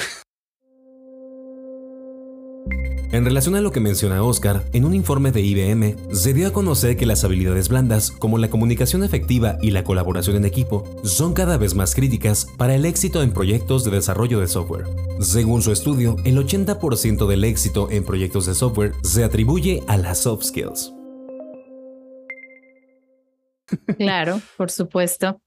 En 3.13 3.27
relación 3.27 3.55
a 3.57 3.61
lo 3.61 3.73
que 3.73 3.81
menciona 3.81 4.23
Oscar, 4.23 4.63
en 4.73 4.87
un 4.87 4.95
informe 4.95 5.33
de 5.33 5.43
IBM 5.43 6.15
se 6.15 6.33
dio 6.33 6.49
a 6.49 6.53
conocer 6.55 6.97
que 6.97 7.05
las 7.05 7.25
habilidades 7.25 7.69
blandas, 7.69 8.11
como 8.11 8.39
la 8.39 8.49
comunicación 8.49 9.05
efectiva 9.05 9.59
y 9.61 9.71
la 9.71 9.85
colaboración 9.85 10.37
en 10.37 10.47
equipo, 10.47 10.85
son 11.05 11.35
cada 11.35 11.59
vez 11.59 11.75
más 11.75 11.95
críticas 11.95 12.47
para 12.57 12.75
el 12.75 12.87
éxito 12.87 13.23
en 13.23 13.35
proyectos 13.35 13.85
de 13.85 13.91
desarrollo 13.91 14.41
de 14.41 14.47
software. 14.47 14.87
Según 15.21 15.61
su 15.61 15.73
estudio, 15.73 16.17
el 16.25 16.39
80% 16.39 17.27
del 17.27 17.45
éxito 17.45 17.91
en 17.91 18.03
proyectos 18.03 18.47
de 18.47 18.55
software 18.55 18.93
se 19.03 19.25
atribuye 19.25 19.83
a 19.89 19.99
las 19.99 20.23
soft 20.23 20.45
skills. 20.45 20.95
Claro, 23.99 24.41
por 24.57 24.71
supuesto. 24.71 25.39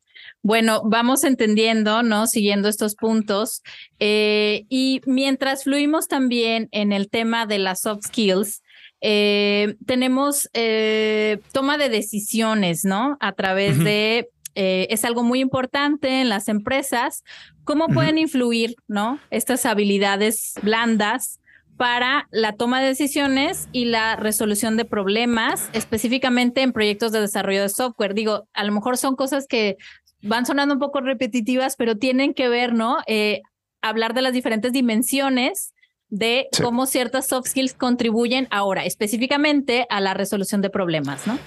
Bueno, 0.42 0.82
vamos 0.86 1.24
entendiendo, 1.24 2.04
¿no? 2.04 2.28
Siguiendo 2.28 2.70
estos 2.70 2.96
puntos. 2.96 3.64
Eh, 4.00 4.66
y 4.70 5.02
mientras 5.06 5.64
fluimos 5.64 6.08
también 6.08 6.70
en 6.72 6.92
el 6.92 7.10
tema 7.10 7.46
de 7.46 7.60
las 7.60 7.82
soft 7.82 8.06
skills, 8.08 8.62
eh, 9.02 9.76
tenemos 9.86 10.50
eh, 10.54 11.40
toma 11.52 11.78
de 11.78 11.90
decisiones, 11.90 12.86
¿no? 12.86 13.18
A 13.20 13.34
través 13.34 13.84
de, 13.84 14.30
es 14.54 15.04
algo 15.04 15.24
muy 15.24 15.42
importante 15.42 16.22
en 16.22 16.30
las 16.30 16.48
empresas, 16.48 17.24
cómo 17.64 17.88
pueden 17.88 18.18
influir, 18.18 18.76
¿no? 18.88 19.20
Estas 19.32 19.66
habilidades 19.66 20.54
blandas 20.62 21.40
para 21.78 22.28
la 22.32 22.54
toma 22.54 22.82
de 22.82 22.88
decisiones 22.88 23.68
y 23.72 23.86
la 23.86 24.16
resolución 24.16 24.78
de 24.78 24.86
problemas, 24.86 25.70
específicamente 25.74 26.62
en 26.62 26.72
proyectos 26.72 27.12
de 27.12 27.22
desarrollo 27.22 27.62
de 27.64 27.70
software. 27.70 28.14
Digo, 28.14 28.48
a 28.54 28.64
lo 28.64 28.72
mejor 28.72 28.98
son 28.98 29.16
cosas 29.16 29.46
que 29.48 29.78
van 30.26 30.46
sonando 30.46 30.74
un 30.74 30.80
poco 30.80 31.02
repetitivas, 31.02 31.76
pero 31.76 31.98
tienen 31.98 32.34
que 32.34 32.50
ver, 32.50 32.74
¿no? 32.74 32.98
Eh, 33.08 33.42
hablar 33.82 34.14
de 34.14 34.22
las 34.22 34.34
diferentes 34.34 34.74
dimensiones 34.74 35.74
de 36.10 36.48
cómo 36.62 36.86
ciertas 36.86 37.28
soft 37.28 37.48
skills 37.48 37.74
contribuyen 37.74 38.48
ahora, 38.52 38.86
específicamente 38.86 39.86
a 39.90 40.02
la 40.02 40.14
resolución 40.14 40.62
de 40.62 40.70
problemas, 40.70 41.28
¿no? 41.28 41.38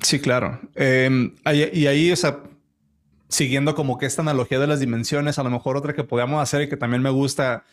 Sí, 0.00 0.20
claro. 0.20 0.60
Em, 0.74 1.34
y 1.44 1.86
ahí, 1.86 2.10
esa, 2.10 2.40
siguiendo 3.28 3.74
como 3.74 3.98
que 3.98 4.06
esta 4.06 4.22
analogía 4.22 4.58
de 4.58 4.66
las 4.66 4.80
dimensiones, 4.80 5.38
a 5.38 5.42
lo 5.42 5.50
mejor 5.50 5.76
otra 5.76 5.94
que 5.94 6.04
podamos 6.04 6.42
hacer 6.42 6.62
y 6.62 6.68
que 6.68 6.76
también 6.76 7.02
me 7.02 7.10
gusta 7.10 7.64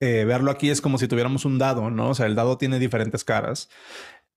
eh, 0.00 0.24
verlo 0.24 0.50
aquí 0.50 0.70
es 0.70 0.80
como 0.80 0.98
si 0.98 1.08
tuviéramos 1.08 1.44
un 1.44 1.58
dado, 1.58 1.90
¿no? 1.90 2.10
O 2.10 2.14
sea, 2.14 2.26
el 2.26 2.34
dado 2.34 2.58
tiene 2.58 2.78
diferentes 2.78 3.24
caras. 3.24 3.68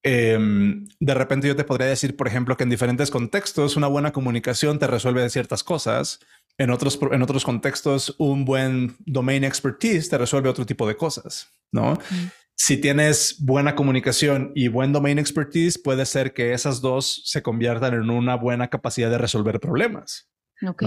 Em, 0.08 0.88
de 1.00 1.14
repente 1.16 1.48
yo 1.48 1.56
te 1.56 1.64
podría 1.64 1.88
decir, 1.88 2.16
por 2.16 2.28
ejemplo, 2.28 2.56
que 2.56 2.64
en 2.64 2.70
diferentes 2.70 3.10
contextos 3.10 3.76
una 3.76 3.88
buena 3.88 4.12
comunicación 4.12 4.78
te 4.78 4.86
resuelve 4.86 5.28
ciertas 5.32 5.64
cosas. 5.64 6.20
En 6.60 6.70
otros, 6.70 7.00
en 7.12 7.24
otros 7.24 7.44
contextos, 7.44 8.16
un 8.20 8.46
buen 8.46 8.96
domain 9.00 9.44
expertise 9.44 10.08
te 10.08 10.20
resuelve 10.20 10.48
otro 10.48 10.64
tipo 10.64 10.88
de 10.88 10.96
cosas, 10.96 11.50
¿no? 11.72 11.98
Si 12.54 12.78
tienes 12.78 13.38
buena 13.40 13.74
comunicación 13.74 14.52
y 14.54 14.68
buen 14.68 14.94
domain 14.94 15.18
expertise, 15.18 15.80
puede 15.80 16.06
ser 16.06 16.34
que 16.34 16.54
esas 16.54 16.82
dos 16.82 17.24
se 17.26 17.42
conviertan 17.42 17.96
en 17.96 18.12
una 18.12 18.36
buena 18.36 18.68
capacidad 18.70 19.10
de 19.10 19.18
resolver 19.18 19.60
problemas. 19.60 20.30
Ok. 20.68 20.84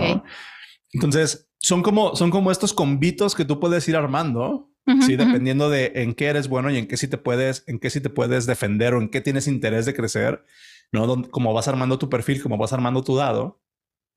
Entonces, 0.93 1.51
son 1.59 1.83
como, 1.83 2.15
son 2.15 2.31
como 2.31 2.53
estos 2.53 2.73
convitos 2.73 3.35
que 3.35 3.45
tú 3.45 3.59
puedes 3.59 3.87
ir 3.89 3.97
armando 3.97 4.68
sí, 5.05 5.17
dependiendo 5.17 5.71
de 5.71 5.93
en 5.97 6.15
qué 6.15 6.27
eres 6.27 6.49
bueno 6.49 6.71
y 6.71 6.79
en 6.79 6.87
qué 6.87 6.97
sí 6.97 7.09
te 7.09 7.19
puedes, 7.19 7.65
en 7.67 7.79
qué 7.79 7.91
sí 7.91 8.01
te 8.01 8.11
puedes 8.11 8.47
defender 8.47 8.95
o 8.95 9.01
en 9.01 9.09
qué 9.09 9.21
tienes 9.21 9.47
interés 9.47 9.87
de 9.87 9.95
crecer, 9.95 10.45
¿no? 10.93 11.23
Como 11.31 11.53
vas 11.53 11.69
armando 11.69 11.99
tu 11.99 12.09
perfil, 12.09 12.43
como 12.43 12.57
vas 12.59 12.73
armando 12.73 13.03
tu 13.03 13.17
dado, 13.17 13.61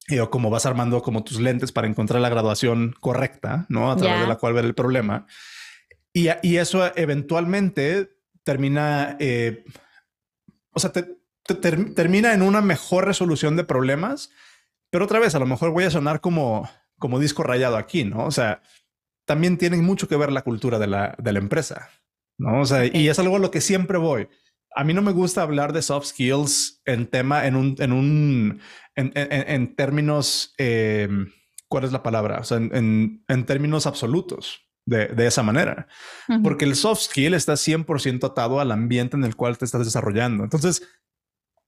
y, 0.08 0.20
o 0.20 0.30
como 0.30 0.50
vas 0.50 0.66
armando 0.66 1.02
como 1.02 1.24
tus 1.24 1.40
lentes 1.40 1.72
para 1.72 1.88
encontrar 1.88 2.22
la 2.22 2.30
graduación 2.30 2.96
correcta, 3.00 3.66
¿no? 3.70 3.92
A 3.92 3.98
través 3.98 4.22
de 4.22 4.28
la 4.28 4.38
cual 4.38 4.54
ver 4.54 4.66
el 4.66 4.74
problema. 4.74 5.28
Y, 6.14 6.28
y 6.42 6.58
eso 6.58 6.92
eventualmente 6.96 8.18
termina, 8.44 9.16
eh, 9.20 9.64
o 10.74 10.80
sea, 10.80 10.92
te, 10.92 11.04
termina 11.96 12.34
en 12.34 12.42
una 12.42 12.62
mejor 12.62 13.06
resolución 13.06 13.56
de 13.56 13.64
problemas, 13.64 14.32
pero 14.90 15.06
otra 15.06 15.20
vez, 15.20 15.36
a 15.36 15.40
lo 15.40 15.46
mejor 15.46 15.72
voy 15.72 15.86
a 15.86 15.92
sonar 15.92 16.22
como, 16.22 16.70
como 16.98 17.20
disco 17.20 17.44
rayado 17.44 17.78
aquí, 17.78 18.04
¿no? 18.04 18.26
O 18.26 18.32
sea, 18.32 18.62
también 19.32 19.58
tiene 19.58 19.78
mucho 19.78 20.10
que 20.10 20.18
ver 20.18 20.30
la 20.30 20.42
cultura 20.42 20.78
de 20.78 20.88
la, 20.88 21.16
de 21.18 21.32
la 21.32 21.40
empresa, 21.40 21.88
¿no? 22.38 22.60
O 22.60 22.66
sea, 22.66 22.86
y 22.86 23.08
es 23.08 23.18
algo 23.18 23.38
a 23.38 23.40
lo 23.40 23.50
que 23.50 23.62
siempre 23.62 23.98
voy. 23.98 24.28
A 24.76 24.84
mí 24.84 24.94
no 24.94 25.02
me 25.02 25.14
gusta 25.14 25.42
hablar 25.42 25.72
de 25.72 25.82
soft 25.82 26.08
skills 26.08 26.82
en 26.84 27.08
tema, 27.08 27.48
en 27.48 27.56
un, 27.56 27.78
en 27.80 27.94
un, 27.94 28.60
en, 28.94 29.14
en, 29.16 29.74
términos, 29.78 30.54
em, 30.58 31.32
¿cuál 31.70 31.86
es 31.86 31.94
la 31.94 32.04
palabra? 32.04 32.40
O 32.40 32.44
sea, 32.44 32.58
en, 32.58 33.24
en 33.26 33.46
términos 33.46 33.88
absolutos. 33.88 34.68
De, 34.84 35.08
de, 35.10 35.28
esa 35.28 35.44
manera, 35.44 35.88
porque 36.42 36.66
el 36.66 36.76
soft 36.76 37.02
skill 37.02 37.36
está 37.36 37.54
100% 37.54 38.26
atado 38.26 38.60
al 38.60 38.72
ambiente 38.72 39.16
en 39.16 39.24
el 39.24 39.36
cual 39.36 39.56
te 39.60 39.64
estás 39.64 39.86
desarrollando. 39.86 40.44
Entonces, 40.44 40.82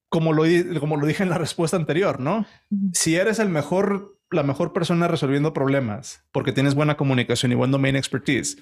como 0.10 0.34
lo, 0.34 0.44
como 0.80 0.98
lo 0.98 1.06
dije 1.06 1.22
en 1.22 1.30
la 1.30 1.38
respuesta 1.38 1.78
anterior, 1.78 2.20
¿no? 2.20 2.48
Si 2.92 3.16
eres 3.16 3.38
el 3.38 3.50
mejor 3.50 4.13
la 4.34 4.44
mejor 4.44 4.74
persona 4.74 5.08
resolviendo 5.08 5.54
problemas 5.54 6.24
porque 6.32 6.52
tienes 6.52 6.76
buena 6.76 6.98
comunicación 6.98 7.52
y 7.52 7.56
buen 7.56 7.72
domain 7.72 7.96
expertise, 7.96 8.58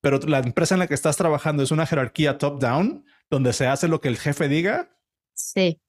pero 0.00 0.18
la 0.18 0.38
empresa 0.38 0.74
en 0.74 0.80
la 0.80 0.86
que 0.86 0.94
estás 0.94 1.16
trabajando 1.16 1.62
es 1.62 1.70
una 1.70 1.86
jerarquía 1.86 2.38
top-down 2.38 3.04
donde 3.30 3.52
se 3.52 3.66
hace 3.66 3.88
lo 3.88 4.00
que 4.00 4.08
el 4.08 4.18
jefe 4.18 4.48
diga. 4.48 4.90
Sí. 5.34 5.80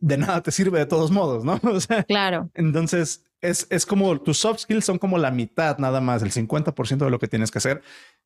De 0.00 0.16
nada 0.18 0.42
te 0.42 0.50
sirve 0.50 0.78
de 0.78 0.86
todos 0.86 1.10
modos, 1.10 1.44
¿no? 1.44 1.60
O 1.72 1.80
sea, 1.80 2.02
claro. 2.04 2.50
Entonces 2.54 3.24
es, 3.40 3.66
es 3.70 3.86
como 3.86 4.20
tus 4.20 4.38
soft 4.38 4.60
skills 4.60 4.84
son 4.84 4.98
como 4.98 5.18
la 5.18 5.30
mitad 5.30 5.78
nada 5.78 6.00
más, 6.00 6.22
el 6.22 6.32
50% 6.32 6.98
de 6.98 7.10
lo 7.10 7.18
que 7.18 7.28
tienes 7.28 7.50
que 7.50 7.58
hacer, 7.58 7.82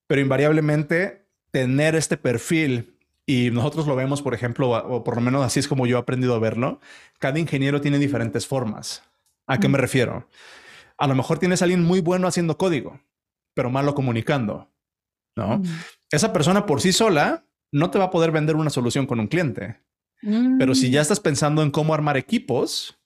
pero 0.07 0.21
invariablemente 0.21 1.29
tener 1.51 1.95
este 1.95 2.17
perfil 2.17 2.99
y 3.27 3.51
nosotros 3.51 3.87
lo 3.87 3.95
vemos, 3.95 4.23
por 4.23 4.35
ejemplo, 4.35 4.71
o 4.71 5.05
por 5.05 5.15
lo 5.15 5.21
menos 5.21 5.45
así 5.45 5.61
es 5.61 5.69
como 5.69 5.87
yo 5.87 5.97
he 5.97 6.01
aprendido 6.01 6.35
a 6.35 6.41
verlo. 6.41 6.81
Cada 7.19 7.39
ingeniero 7.39 7.81
tiene 7.81 7.99
diferentes 7.99 8.47
formas 8.47 9.03
¿A 9.53 9.59
qué 9.59 9.69
me 9.69 9.79
refiero? 9.79 10.29
A 10.99 11.07
lo 11.07 11.15
mejor 11.15 11.39
tienes 11.39 11.63
a 11.63 11.65
alguien 11.65 11.83
muy 11.83 12.01
bueno 12.01 12.29
haciendo 12.29 12.57
código, 12.59 13.01
pero 13.55 13.71
malo 13.71 13.95
comunicando, 13.95 14.73
¿no? 15.37 15.63
Esa 16.11 16.33
persona 16.33 16.67
por 16.67 16.81
sí 16.81 16.93
sola 16.93 17.47
no 17.73 17.91
te 17.91 17.99
va 17.99 18.07
a 18.07 18.11
poder 18.11 18.31
vender 18.31 18.57
una 18.57 18.71
solución 18.71 19.07
con 19.07 19.21
un 19.21 19.29
cliente. 19.29 19.81
Pero 20.59 20.77
si 20.77 20.91
ya 20.91 21.01
estás 21.01 21.19
pensando 21.19 21.63
en 21.63 21.73
cómo 21.73 21.95
armar 21.95 22.17
equipos, 22.17 23.03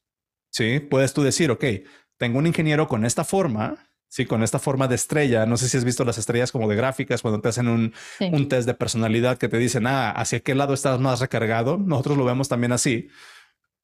Sí, 0.57 0.81
puedes 0.81 1.13
tú 1.13 1.23
decir, 1.23 1.51
ok, 1.51 1.65
tengo 2.17 2.39
un 2.39 2.47
ingeniero 2.47 2.89
con 2.89 3.05
esta 3.05 3.25
forma, 3.25 3.91
sí, 4.09 4.25
con 4.25 4.43
esta 4.43 4.59
forma 4.59 4.89
de 4.89 4.95
estrella. 4.95 5.45
No 5.45 5.59
sé 5.59 5.69
si 5.69 5.77
has 5.77 5.85
visto 5.85 6.03
las 6.03 6.17
estrellas 6.17 6.51
como 6.51 6.67
de 6.67 6.77
gráficas 6.77 7.21
cuando 7.21 7.43
te 7.43 7.51
hacen 7.51 7.69
un, 7.69 7.93
un 8.33 8.49
test 8.49 8.67
de 8.67 8.73
personalidad 8.73 9.37
que 9.37 9.51
te 9.51 9.59
dicen, 9.59 9.87
ah, 9.87 10.11
hacia 10.13 10.41
qué 10.41 10.55
lado 10.55 10.73
estás 10.73 10.99
más 10.99 11.21
recargado. 11.21 11.77
Nosotros 11.77 12.17
lo 12.17 12.25
vemos 12.25 12.49
también 12.49 12.73
así. 12.73 13.09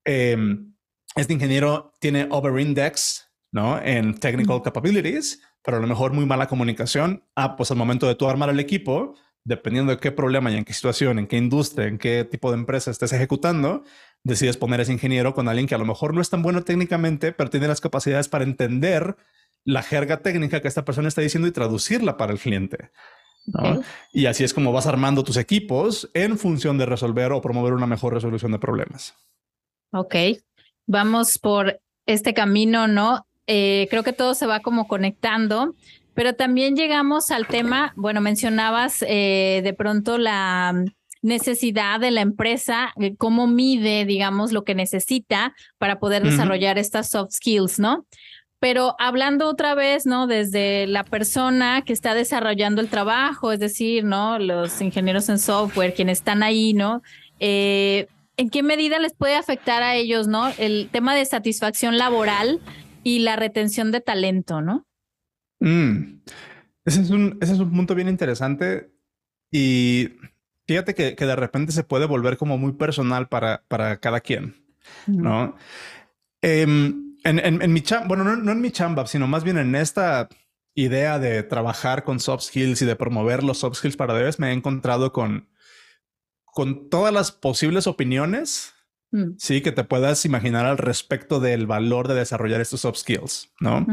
Em, 0.07 0.72
este 1.17 1.33
ingeniero 1.33 1.93
tiene 2.01 2.27
over 2.31 2.61
index, 2.61 3.31
¿no? 3.51 3.81
En 3.83 4.19
technical 4.19 4.63
capabilities, 4.63 5.43
pero 5.63 5.77
a 5.77 5.81
lo 5.81 5.87
mejor 5.87 6.13
muy 6.13 6.27
mala 6.27 6.49
comunicación. 6.49 7.25
Ah, 7.37 7.57
pues 7.57 7.71
al 7.71 7.77
momento 7.77 8.07
de 8.07 8.15
tú 8.15 8.29
armar 8.29 8.51
el 8.51 8.61
equipo, 8.61 9.15
dependiendo 9.45 9.93
de 9.93 9.99
qué 9.99 10.13
problema 10.13 10.51
y 10.51 10.57
en 10.57 10.65
qué 10.65 10.73
situación, 10.73 11.19
en 11.19 11.27
qué 11.27 11.37
industria, 11.37 11.87
en 11.87 11.99
qué 11.99 12.25
tipo 12.25 12.51
de 12.51 12.59
empresa 12.59 12.91
estés 12.91 13.13
ejecutando, 13.13 13.85
decides 14.25 14.57
poner 14.57 14.81
ese 14.81 14.93
ingeniero 14.93 15.35
con 15.35 15.49
alguien 15.49 15.67
que 15.67 15.75
a 15.75 15.79
lo 15.79 15.85
mejor 15.85 16.15
no 16.15 16.21
es 16.21 16.31
tan 16.31 16.43
bueno 16.43 16.63
técnicamente, 16.63 17.33
pero 17.33 17.51
tiene 17.51 17.69
las 17.69 17.81
capacidades 17.81 18.29
para 18.29 18.45
entender 18.45 19.17
la 19.65 19.83
jerga 19.83 20.23
técnica 20.23 20.61
que 20.61 20.69
esta 20.69 20.85
persona 20.85 21.09
está 21.09 21.21
diciendo 21.21 21.49
y 21.49 21.53
traducirla 21.53 22.17
para 22.17 22.33
el 22.33 22.39
cliente. 22.39 22.91
Y 24.13 24.27
así 24.27 24.45
es 24.45 24.55
como 24.55 24.73
vas 24.73 24.87
armando 24.87 25.25
tus 25.25 25.37
equipos 25.37 26.11
en 26.15 26.39
función 26.39 26.79
de 26.79 26.87
resolver 26.87 27.33
o 27.33 27.41
promover 27.41 27.73
una 27.73 27.87
mejor 27.87 28.15
resolución 28.15 28.53
de 28.53 28.59
problemas. 28.59 29.15
Ok, 29.93 30.15
vamos 30.87 31.39
por 31.39 31.81
este 32.07 32.35
camino, 32.35 32.89
¿no? 32.89 33.27
Eh, 33.47 33.87
creo 33.91 34.03
que 34.03 34.13
todo 34.13 34.35
se 34.35 34.47
va 34.47 34.61
como 34.61 34.87
conectando, 34.87 35.75
pero 36.15 36.35
también 36.35 36.77
llegamos 36.77 37.31
al 37.31 37.47
tema, 37.47 37.93
bueno, 37.97 38.21
mencionabas 38.21 39.05
eh, 39.07 39.61
de 39.65 39.73
pronto 39.73 40.19
la 40.19 40.85
necesidad 41.23 42.01
de 42.01 42.11
la 42.11 42.21
empresa, 42.21 42.93
eh, 43.01 43.15
cómo 43.17 43.47
mide, 43.47 44.05
digamos, 44.05 44.53
lo 44.53 44.65
que 44.65 44.75
necesita 44.75 45.55
para 45.79 45.99
poder 45.99 46.23
desarrollar 46.23 46.79
estas 46.79 47.11
soft 47.11 47.33
skills, 47.33 47.79
¿no? 47.79 48.07
Pero 48.59 48.95
hablando 48.99 49.49
otra 49.49 49.75
vez, 49.75 50.07
¿no? 50.07 50.27
Desde 50.27 50.87
la 50.87 51.05
persona 51.05 51.83
que 51.83 51.93
está 51.93 52.15
desarrollando 52.15 52.81
el 52.81 52.89
trabajo, 52.89 53.53
es 53.53 53.59
decir, 53.59 54.05
¿no? 54.05 54.39
Los 54.39 54.81
ingenieros 54.81 55.29
en 55.29 55.39
software, 55.39 55.95
quienes 55.95 56.19
están 56.19 56.43
ahí, 56.43 56.73
¿no? 56.73 57.03
¿En 58.37 58.51
qué 58.51 58.63
medida 58.63 58.99
les 58.99 59.15
puede 59.15 59.37
afectar 59.37 59.83
a 59.83 59.95
ellos, 59.95 60.27
¿no? 60.27 60.49
El 60.59 60.89
tema 60.91 61.15
de 61.15 61.25
satisfacción 61.25 61.99
laboral 61.99 62.61
y 63.05 63.21
la 63.21 63.37
retención 63.37 63.93
de 63.93 64.01
talento, 64.01 64.61
¿no? 64.61 64.87
Mm. 65.61 66.23
Ese, 66.85 67.03
es 67.03 67.11
un, 67.11 67.39
ese 67.41 67.53
es 67.53 67.59
un 67.59 67.71
punto 67.71 67.95
bien 67.95 68.09
interesante 68.09 68.93
y 69.51 70.17
fíjate 70.67 70.95
que, 70.95 71.15
de 71.15 71.37
repente 71.37 71.73
se 71.73 71.85
puede 71.85 72.07
volver 72.07 72.37
como 72.37 72.59
muy 72.59 72.73
personal 72.73 73.29
para, 73.29 73.65
para 73.69 73.99
cada 74.01 74.21
quien, 74.21 74.57
¿no? 75.07 75.55
Em, 76.41 77.17
en, 77.23 77.73
mi 77.73 77.83
chamba, 77.83 78.09
bueno, 78.09 78.25
no, 78.25 78.53
en 78.53 78.61
mi 78.61 78.71
chamba, 78.71 79.07
sino 79.07 79.27
más 79.27 79.45
bien 79.45 79.59
en 79.59 79.75
esta 79.77 80.29
idea 80.75 81.19
de 81.19 81.43
trabajar 81.43 82.03
con 82.03 82.19
soft 82.19 82.45
skills 82.45 82.83
y 82.83 82.87
de 82.87 82.97
promover 82.97 83.45
los 83.45 83.59
soft 83.59 83.77
skills 83.77 83.97
para 83.97 84.15
devs, 84.15 84.41
me 84.41 84.49
he 84.49 84.53
encontrado 84.53 85.13
con, 85.13 85.49
con 86.53 86.89
todas 86.89 87.13
las 87.13 87.33
posibles 87.33 87.89
opiniones, 87.89 88.75
mm. 89.11 89.33
sí, 89.39 89.61
que 89.61 89.73
te 89.73 89.83
puedas 89.83 90.25
imaginar 90.25 90.67
al 90.67 90.79
respecto 90.79 91.41
del 91.41 91.67
valor 91.67 92.07
de 92.07 92.15
desarrollar 92.15 92.61
estos 92.61 92.83
soft 92.83 92.99
skills, 92.99 93.51
¿no? 93.59 93.85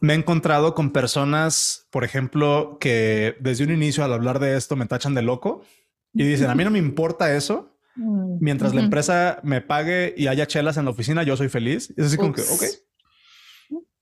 Me 0.00 0.12
he 0.12 0.16
encontrado 0.16 0.74
con 0.74 0.92
personas, 0.92 1.88
por 1.90 2.04
ejemplo, 2.04 2.78
que 2.80 3.36
desde 3.40 3.64
un 3.64 3.72
inicio 3.72 4.04
al 4.04 4.12
hablar 4.12 4.38
de 4.38 4.56
esto 4.56 4.76
me 4.76 4.86
tachan 4.86 5.14
de 5.14 5.22
loco 5.22 5.64
y 6.12 6.24
dicen, 6.24 6.50
a 6.50 6.54
mí 6.54 6.62
no 6.62 6.70
me 6.70 6.78
importa 6.78 7.34
eso, 7.34 7.74
Mm, 7.96 8.38
Mientras 8.40 8.74
la 8.74 8.80
empresa 8.80 9.40
me 9.42 9.60
pague 9.60 10.14
y 10.16 10.26
haya 10.26 10.46
chelas 10.46 10.76
en 10.76 10.84
la 10.84 10.90
oficina, 10.90 11.22
yo 11.22 11.36
soy 11.36 11.48
feliz. 11.48 11.92
Es 11.96 12.06
así 12.06 12.16
como 12.16 12.32
que, 12.32 12.42
ok. 12.42 12.64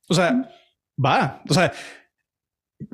O 0.09 0.15
sea, 0.15 0.51
va. 1.03 1.43
O 1.49 1.55
sea, 1.55 1.73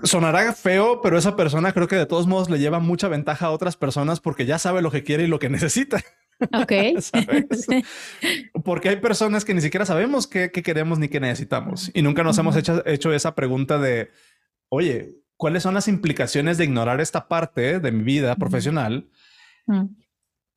sonará 0.03 0.53
feo, 0.53 1.01
pero 1.03 1.19
esa 1.19 1.37
persona 1.37 1.73
creo 1.73 1.89
que 1.89 1.97
de 1.97 2.07
todos 2.07 2.27
modos 2.27 2.51
le 2.51 2.59
lleva 2.59 2.79
mucha 2.81 3.09
ventaja 3.09 3.47
a 3.47 3.51
otras 3.51 3.77
personas 3.77 4.21
porque 4.21 4.47
ya 4.47 4.59
sabe 4.59 4.83
lo 4.83 4.91
que 4.91 5.03
quiere 5.03 5.25
y 5.25 5.27
lo 5.27 5.39
que 5.39 5.49
necesita. 5.51 6.03
Ok. 6.53 6.73
porque 8.65 8.91
hay 8.91 8.97
personas 8.97 9.45
que 9.45 9.55
ni 9.55 9.61
siquiera 9.61 9.85
sabemos 9.85 10.27
qué, 10.27 10.51
queremos 10.51 10.99
ni 10.99 11.09
qué 11.09 11.21
necesitamos 11.21 11.91
y 11.95 12.03
nunca 12.03 12.23
nos 12.23 12.39
hemos 12.39 12.57
hecho, 12.57 12.87
hecho 12.87 13.13
esa 13.13 13.35
pregunta 13.35 13.79
de, 13.79 14.11
oye, 14.69 15.17
¿cuáles 15.37 15.63
son 15.63 15.75
las 15.75 15.89
implicaciones 15.89 16.59
de 16.59 16.65
ignorar 16.65 17.01
esta 17.01 17.29
parte 17.29 17.81
de 17.81 17.93
mi 17.93 18.05
vida 18.05 18.37
profesional? 18.37 19.09
Mm. 19.67 19.87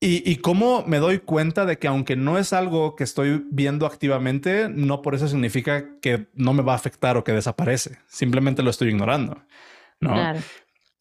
Y, 0.04 0.38
cómo 0.38 0.84
me 0.88 0.98
doy 0.98 1.20
cuenta 1.20 1.64
de 1.68 1.78
que 1.78 1.88
aunque 1.88 2.16
no 2.16 2.40
es 2.40 2.54
algo 2.54 2.96
que 2.96 3.04
estoy 3.04 3.46
viendo 3.52 3.86
activamente, 3.86 4.68
no 4.68 5.04
por 5.04 5.14
eso 5.14 5.28
significa 5.28 6.00
que 6.00 6.28
no 6.34 6.54
me 6.54 6.64
va 6.64 6.74
a 6.74 6.76
afectar 6.76 7.18
o 7.18 7.24
que 7.24 7.34
desaparece. 7.34 8.00
Simplemente 8.08 8.64
lo 8.64 8.72
estoy 8.72 8.90
ignorando. 8.90 9.46
¿no? 10.00 10.16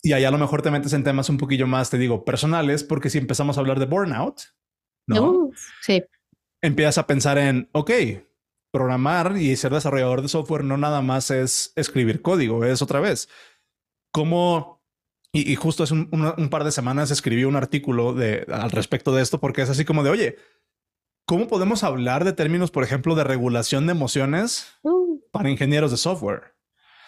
Y 0.03 0.13
ahí 0.13 0.25
a 0.25 0.31
lo 0.31 0.37
mejor 0.37 0.61
te 0.61 0.71
metes 0.71 0.93
en 0.93 1.03
temas 1.03 1.31
un 1.31 1.39
poquillo 1.39 1.67
más, 1.67 1.89
te 1.89 1.97
digo, 1.97 2.27
personales, 2.27 2.85
porque 2.85 3.09
si 3.09 3.17
empezamos 3.17 3.57
a 3.57 3.61
hablar 3.61 3.79
de 3.79 3.87
burnout, 3.87 4.43
¿no? 5.07 5.51
sí. 5.81 6.05
Empiezas 6.61 6.99
a 6.99 7.07
pensar 7.07 7.39
en, 7.39 7.71
ok, 7.73 7.91
programar 8.71 9.39
y 9.39 9.57
ser 9.57 9.73
desarrollador 9.73 10.21
de 10.21 10.29
software 10.29 10.63
no 10.63 10.77
nada 10.77 11.01
más 11.01 11.31
es 11.31 11.73
escribir 11.75 12.21
código, 12.21 12.67
es 12.67 12.83
otra 12.83 13.01
vez. 13.01 13.31
¿Cómo 14.13 14.80
y, 15.33 15.55
justo 15.55 15.85
hace 15.85 15.95
un, 15.95 16.49
par 16.51 16.65
de 16.65 16.73
semanas 16.73 17.11
escribí 17.11 17.45
un 17.45 17.55
artículo 17.55 18.15
de, 18.15 18.47
al 18.53 18.71
respecto 18.71 19.15
de 19.15 19.23
esto, 19.23 19.39
porque 19.39 19.63
es 19.63 19.71
así 19.71 19.85
como 19.85 20.03
de, 20.03 20.11
oye, 20.11 20.37
¿cómo 21.25 21.47
podemos 21.47 21.85
hablar 21.85 22.25
de 22.25 22.33
términos, 22.33 22.73
por 22.73 22.83
ejemplo, 22.83 23.15
de 23.15 23.23
regulación 23.23 23.87
de 23.87 23.93
emociones 23.93 24.67
uh. 24.83 25.21
para 25.31 25.51
ingenieros 25.51 25.93
de 25.93 25.97
software? 25.97 26.55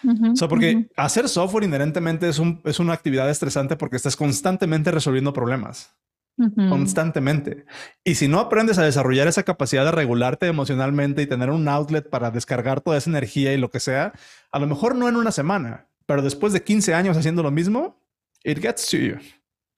o 0.05 0.35
sea, 0.35 0.49
porque 0.49 0.89
hacer 0.97 1.29
software 1.29 1.63
inherentemente 1.63 2.27
es, 2.27 2.37
un, 2.37 2.61
es 2.65 2.79
una 2.79 2.93
actividad 2.93 3.29
estresante 3.29 3.77
porque 3.77 3.95
estás 3.95 4.15
constantemente 4.15 4.91
resolviendo 4.91 5.31
problemas. 5.31 5.95
Constantemente. 6.35 7.65
Y 8.03 8.15
si 8.15 8.27
no 8.27 8.39
aprendes 8.39 8.79
a 8.79 8.83
desarrollar 8.83 9.27
esa 9.27 9.43
capacidad 9.43 9.85
de 9.85 9.91
regularte 9.91 10.47
emocionalmente 10.47 11.21
y 11.21 11.27
tener 11.27 11.51
un 11.51 11.67
outlet 11.67 12.09
para 12.09 12.31
descargar 12.31 12.81
toda 12.81 12.97
esa 12.97 13.09
energía 13.09 13.53
y 13.53 13.57
lo 13.57 13.69
que 13.69 13.79
sea, 13.79 14.13
a 14.51 14.59
lo 14.59 14.65
mejor 14.65 14.95
no 14.95 15.07
en 15.07 15.15
una 15.15 15.31
semana, 15.31 15.87
pero 16.07 16.23
después 16.23 16.51
de 16.51 16.63
15 16.63 16.95
años 16.95 17.17
haciendo 17.17 17.43
lo 17.43 17.51
mismo, 17.51 18.02
it 18.43 18.59
gets 18.59 18.89
to 18.89 18.97
you. 18.97 19.17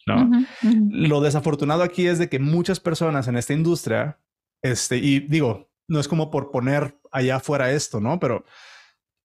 ¿no? 0.06 0.30
Lo 0.90 1.22
desafortunado 1.22 1.84
aquí 1.84 2.08
es 2.08 2.20
de 2.20 2.30
que 2.30 2.40
muchas 2.40 2.80
personas 2.80 3.28
en 3.28 3.38
esta 3.38 3.54
industria, 3.54 4.20
este, 4.62 4.98
y 4.98 5.20
digo, 5.20 5.70
no 5.88 6.00
es 6.00 6.08
como 6.08 6.30
por 6.30 6.52
poner 6.52 7.00
allá 7.12 7.38
afuera 7.38 7.72
esto, 7.72 8.00
¿no? 8.00 8.20
Pero 8.20 8.46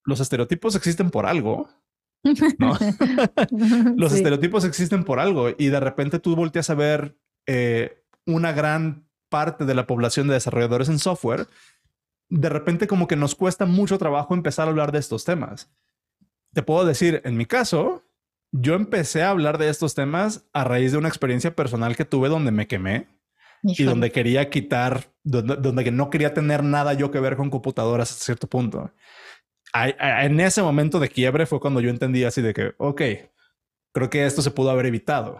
los 0.05 0.19
estereotipos 0.19 0.75
existen 0.75 1.09
por 1.09 1.25
algo. 1.25 1.69
¿no? 2.59 2.77
los 3.95 4.13
estereotipos 4.13 4.63
existen 4.63 5.03
por 5.03 5.19
algo 5.19 5.49
y 5.57 5.67
de 5.67 5.79
repente 5.79 6.19
tú 6.19 6.35
volteas 6.35 6.69
a 6.69 6.75
ver 6.75 7.17
eh, 7.47 8.03
una 8.25 8.51
gran 8.51 9.07
parte 9.29 9.65
de 9.65 9.73
la 9.73 9.87
población 9.87 10.27
de 10.27 10.35
desarrolladores 10.35 10.89
en 10.89 10.99
software. 10.99 11.47
De 12.29 12.49
repente 12.49 12.87
como 12.87 13.07
que 13.07 13.15
nos 13.15 13.35
cuesta 13.35 13.65
mucho 13.65 13.97
trabajo 13.97 14.33
empezar 14.33 14.67
a 14.67 14.71
hablar 14.71 14.91
de 14.91 14.99
estos 14.99 15.25
temas. 15.25 15.71
Te 16.53 16.63
puedo 16.63 16.85
decir, 16.85 17.21
en 17.23 17.37
mi 17.37 17.45
caso, 17.45 18.03
yo 18.51 18.75
empecé 18.75 19.23
a 19.23 19.29
hablar 19.29 19.57
de 19.57 19.69
estos 19.69 19.95
temas 19.95 20.45
a 20.53 20.63
raíz 20.63 20.91
de 20.91 20.97
una 20.97 21.07
experiencia 21.07 21.55
personal 21.55 21.95
que 21.95 22.05
tuve 22.05 22.29
donde 22.29 22.51
me 22.51 22.67
quemé 22.67 23.07
y 23.63 23.83
donde 23.83 24.11
quería 24.11 24.49
quitar, 24.49 25.13
donde, 25.23 25.91
no 25.91 26.09
quería 26.09 26.33
tener 26.33 26.63
nada 26.63 26.93
yo 26.93 27.11
que 27.11 27.19
ver 27.19 27.37
con 27.37 27.49
computadoras 27.49 28.11
hasta 28.11 28.25
cierto 28.25 28.47
punto. 28.47 28.91
en 29.73 30.39
ese 30.39 30.61
momento 30.61 30.99
de 30.99 31.09
quiebre 31.09 31.45
fue 31.45 31.59
cuando 31.59 31.79
yo 31.79 31.89
entendí 31.89 32.23
así 32.23 32.41
de 32.41 32.53
que, 32.53 32.73
ok, 32.77 33.01
creo 33.93 34.09
que 34.09 34.25
esto 34.25 34.41
se 34.41 34.51
pudo 34.51 34.71
haber 34.71 34.87
evitado. 34.87 35.39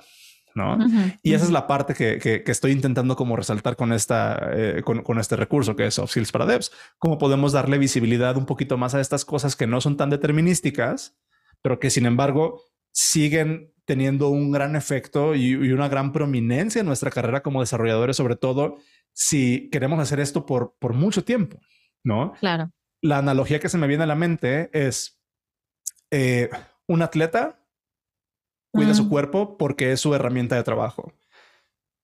¿no? 0.54 0.78
y 1.24 1.34
esa 1.34 1.46
es 1.46 1.52
la 1.52 1.66
parte 1.66 1.94
que, 1.94 2.44
estoy 2.46 2.74
intentando 2.74 3.16
como 3.16 3.38
resaltar 3.38 3.78
con, 3.78 3.94
esta, 3.94 4.52
eh, 4.54 4.82
con, 4.84 5.02
con, 5.02 5.18
este 5.18 5.38
recurso 5.38 5.78
que 5.78 5.88
es 5.88 5.94
Soft 5.96 6.12
Skills 6.12 6.32
para 6.32 6.46
Devs. 6.46 6.72
Cómo 6.98 7.18
podemos 7.18 7.54
darle 7.54 7.78
visibilidad 7.78 8.38
un 8.38 8.46
poquito 8.46 8.78
más 8.78 8.94
a 8.94 9.00
estas 9.00 9.26
cosas 9.26 9.56
que 9.56 9.66
no 9.66 9.82
son 9.82 9.96
tan 9.98 10.10
determinísticas, 10.10 11.18
pero 11.62 11.80
que 11.80 11.90
sin 11.90 12.06
embargo 12.06 12.62
siguen 12.92 13.74
teniendo 13.86 14.30
un 14.30 14.52
gran 14.52 14.76
efecto 14.76 15.36
y, 15.36 15.56
una 15.72 15.90
gran 15.90 16.14
prominencia 16.14 16.80
en 16.80 16.86
nuestra 16.86 17.12
carrera 17.12 17.42
como 17.42 17.60
desarrolladores, 17.60 18.16
sobre 18.16 18.36
todo 18.36 18.78
si 19.14 19.70
queremos 19.70 20.00
hacer 20.00 20.20
esto 20.20 20.46
por, 20.46 20.76
por 20.80 20.94
mucho 20.94 21.24
tiempo, 21.24 21.60
¿no? 22.04 22.34
Claro. 22.40 22.72
La 23.02 23.18
analogía 23.18 23.60
que 23.60 23.70
se 23.70 23.78
me 23.78 23.88
viene 23.88 24.04
a 24.04 24.08
la 24.08 24.16
mente 24.16 24.70
es 24.74 25.22
eh, 26.12 26.50
un 26.88 27.02
atleta 27.02 27.60
cuida 28.72 28.94
su 28.94 29.10
cuerpo 29.10 29.58
porque 29.58 29.92
es 29.92 30.00
su 30.00 30.16
herramienta 30.16 30.56
de 30.56 30.64
trabajo. 30.64 31.14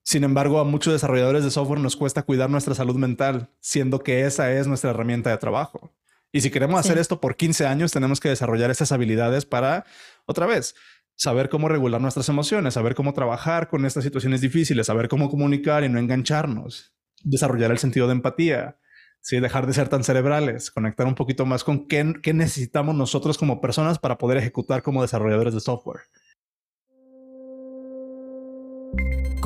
Sin 0.04 0.24
embargo, 0.24 0.60
a 0.60 0.64
muchos 0.64 0.94
desarrolladores 0.94 1.44
de 1.44 1.52
software 1.52 1.80
nos 1.80 1.96
cuesta 1.96 2.24
cuidar 2.24 2.50
nuestra 2.50 2.76
salud 2.76 2.96
mental, 2.96 3.50
siendo 3.60 4.00
que 4.00 4.26
esa 4.26 4.52
es 4.52 4.68
nuestra 4.68 4.92
herramienta 4.92 5.30
de 5.30 5.38
trabajo. 5.38 5.94
Y 6.38 6.42
si 6.42 6.52
queremos 6.52 6.80
hacer 6.80 7.00
esto 7.00 7.20
por 7.20 7.36
15 7.36 7.66
años, 7.66 7.92
tenemos 7.92 8.20
que 8.20 8.30
desarrollar 8.30 8.70
esas 8.70 8.92
habilidades 8.92 9.48
para, 9.48 9.86
otra 10.28 10.46
vez, 10.46 10.76
saber 11.16 11.50
cómo 11.50 11.68
regular 11.68 12.00
nuestras 12.00 12.30
emociones, 12.30 12.76
saber 12.76 12.94
cómo 12.94 13.14
trabajar 13.14 13.70
con 13.70 13.88
estas 13.88 14.04
situaciones 14.04 14.42
difíciles, 14.42 14.86
saber 14.86 15.08
cómo 15.08 15.32
comunicar 15.32 15.84
y 15.84 15.90
no 15.90 15.98
engancharnos, 15.98 16.94
desarrollar 17.24 17.72
el 17.72 17.80
sentido 17.80 18.06
de 18.06 18.14
empatía, 18.14 18.78
Sí, 19.20 19.40
dejar 19.40 19.66
de 19.66 19.74
ser 19.74 19.90
tan 19.90 20.04
cerebrales, 20.04 20.70
conectar 20.70 21.08
un 21.08 21.16
poquito 21.16 21.46
más 21.46 21.64
con 21.64 21.88
qué, 21.88 22.14
qué 22.22 22.34
necesitamos 22.34 22.96
nosotros 22.96 23.38
como 23.40 23.60
personas 23.60 23.98
para 23.98 24.20
poder 24.20 24.38
ejecutar 24.38 24.84
como 24.84 25.02
desarrolladores 25.02 25.56
de 25.56 25.60
software. 25.60 26.02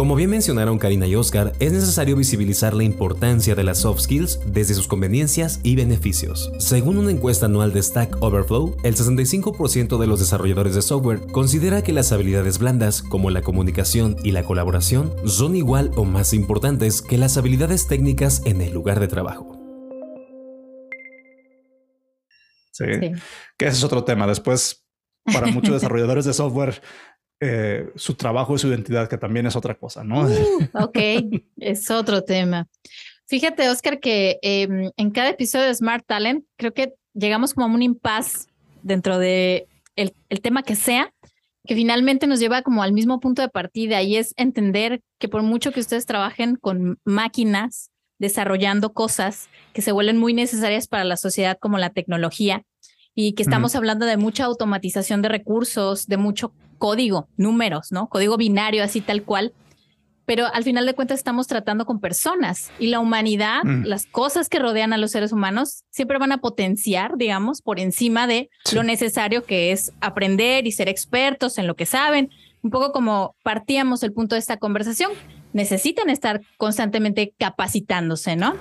Como 0.02 0.16
bien 0.16 0.32
mencionaron 0.32 0.80
Karina 0.80 1.06
y 1.06 1.14
Oscar, 1.14 1.54
es 1.60 1.74
necesario 1.74 2.16
visibilizar 2.16 2.74
la 2.74 2.84
importancia 2.84 3.54
de 3.54 3.64
las 3.64 3.82
soft 3.82 4.00
skills 4.00 4.40
desde 4.48 4.74
sus 4.74 4.88
conveniencias 4.88 5.60
y 5.62 5.76
beneficios. 5.76 6.52
Según 6.58 6.98
una 6.98 7.12
encuesta 7.12 7.46
anual 7.46 7.72
de 7.72 7.84
Stack 7.84 8.20
Overflow, 8.20 8.78
el 8.84 8.96
65% 8.96 10.00
de 10.00 10.08
los 10.08 10.20
desarrolladores 10.20 10.74
de 10.74 10.82
software 10.82 11.20
considera 11.32 11.84
que 11.84 11.94
las 11.94 12.12
habilidades 12.12 12.58
blandas, 12.58 13.04
como 13.04 13.30
la 13.30 13.44
comunicación 13.44 14.16
y 14.24 14.32
la 14.32 14.42
colaboración, 14.42 15.14
son 15.28 15.56
igual 15.56 15.92
o 15.96 16.04
más 16.04 16.34
importantes 16.34 17.04
que 17.04 17.20
las 17.20 17.38
habilidades 17.38 17.88
técnicas 17.88 18.42
en 18.46 18.62
el 18.62 18.74
lugar 18.74 19.00
de 19.00 19.08
trabajo. 19.08 19.56
Sí, 22.72 22.86
que 23.56 23.66
ese 23.68 23.78
es 23.78 23.84
otro 23.84 24.04
tema. 24.04 24.26
Después, 24.26 24.84
para 25.32 25.46
muchos 25.46 25.74
desarrolladores 25.80 26.26
de 26.26 26.34
software, 26.34 26.82
eh, 27.44 27.90
su 27.96 28.14
trabajo 28.14 28.54
y 28.56 28.60
su 28.60 28.68
identidad, 28.68 29.10
que 29.10 29.18
también 29.18 29.48
es 29.48 29.56
otra 29.56 29.74
cosa, 29.74 30.04
¿no? 30.04 30.28
Uh, 30.28 30.68
ok, 30.74 30.98
es 31.58 31.90
otro 31.90 32.24
tema. 32.24 32.68
Fíjate, 33.26 33.68
Oscar, 33.68 34.00
que 34.00 34.38
em, 34.44 34.92
en 34.96 35.10
cada 35.10 35.30
episodio 35.30 35.66
de 35.66 35.74
Smart 35.74 36.06
Talent 36.06 36.46
creo 36.56 36.72
que 36.74 36.94
llegamos 37.14 37.56
como 37.56 37.66
a 37.66 37.70
un 37.70 37.82
impasse 37.82 38.48
dentro 38.84 39.18
de 39.18 39.68
el, 39.96 40.14
el 40.30 40.42
tema 40.42 40.62
que 40.62 40.76
sea, 40.76 41.12
que 41.66 41.74
finalmente 41.74 42.28
nos 42.28 42.40
lleva 42.40 42.62
como 42.62 42.84
al 42.84 42.94
mismo 42.94 43.20
punto 43.20 43.42
de 43.42 43.50
partida 43.50 44.04
y 44.04 44.18
es 44.18 44.36
entender 44.38 45.02
que 45.18 45.28
por 45.28 45.42
mucho 45.42 45.72
que 45.72 45.80
ustedes 45.80 46.06
trabajen 46.06 46.58
con 46.58 47.00
máquinas 47.06 47.90
desarrollando 48.20 48.94
cosas 48.94 49.50
que 49.74 49.82
se 49.82 49.92
vuelven 49.92 50.20
muy 50.20 50.36
necesarias 50.36 50.88
para 50.88 51.06
la 51.06 51.18
sociedad 51.18 51.58
como 51.60 51.80
la 51.80 51.90
tecnología 51.90 52.64
y 53.16 53.34
que 53.34 53.42
estamos 53.42 53.76
hablando 53.76 54.06
de 54.06 54.18
mucha 54.18 54.46
automatización 54.46 55.24
de 55.24 55.30
recursos, 55.30 56.06
de 56.06 56.18
mucho 56.18 56.54
código, 56.82 57.30
números, 57.38 57.92
¿no? 57.92 58.10
Código 58.10 58.38
binario, 58.38 58.84
así 58.84 59.02
tal 59.02 59.22
cual. 59.22 59.54
Pero 60.26 60.48
al 60.52 60.64
final 60.64 60.88
de 60.88 60.96
cuentas 60.96 61.20
estamos 61.20 61.46
tratando 61.46 61.86
con 61.86 62.00
personas 62.00 62.72
y 62.80 62.88
la 62.88 63.00
humanidad, 63.00 63.64
mm. 63.64 63.86
las 63.86 64.08
cosas 64.08 64.50
que 64.50 64.58
rodean 64.58 64.92
a 64.92 64.98
los 64.98 65.12
seres 65.12 65.32
humanos, 65.32 65.84
siempre 65.92 66.18
van 66.18 66.32
a 66.32 66.40
potenciar, 66.40 67.18
digamos, 67.18 67.62
por 67.62 67.80
encima 67.80 68.26
de 68.26 68.50
lo 68.74 68.82
necesario 68.82 69.44
que 69.46 69.72
es 69.72 69.94
aprender 70.02 70.66
y 70.66 70.72
ser 70.72 70.90
expertos 70.90 71.60
en 71.60 71.68
lo 71.68 71.76
que 71.76 71.86
saben. 71.86 72.32
Un 72.64 72.72
poco 72.72 72.92
como 72.92 73.36
partíamos 73.44 74.02
el 74.02 74.12
punto 74.12 74.34
de 74.34 74.40
esta 74.40 74.58
conversación, 74.58 75.12
necesitan 75.54 76.10
estar 76.10 76.42
constantemente 76.58 77.36
capacitándose, 77.38 78.36
¿no? 78.36 78.56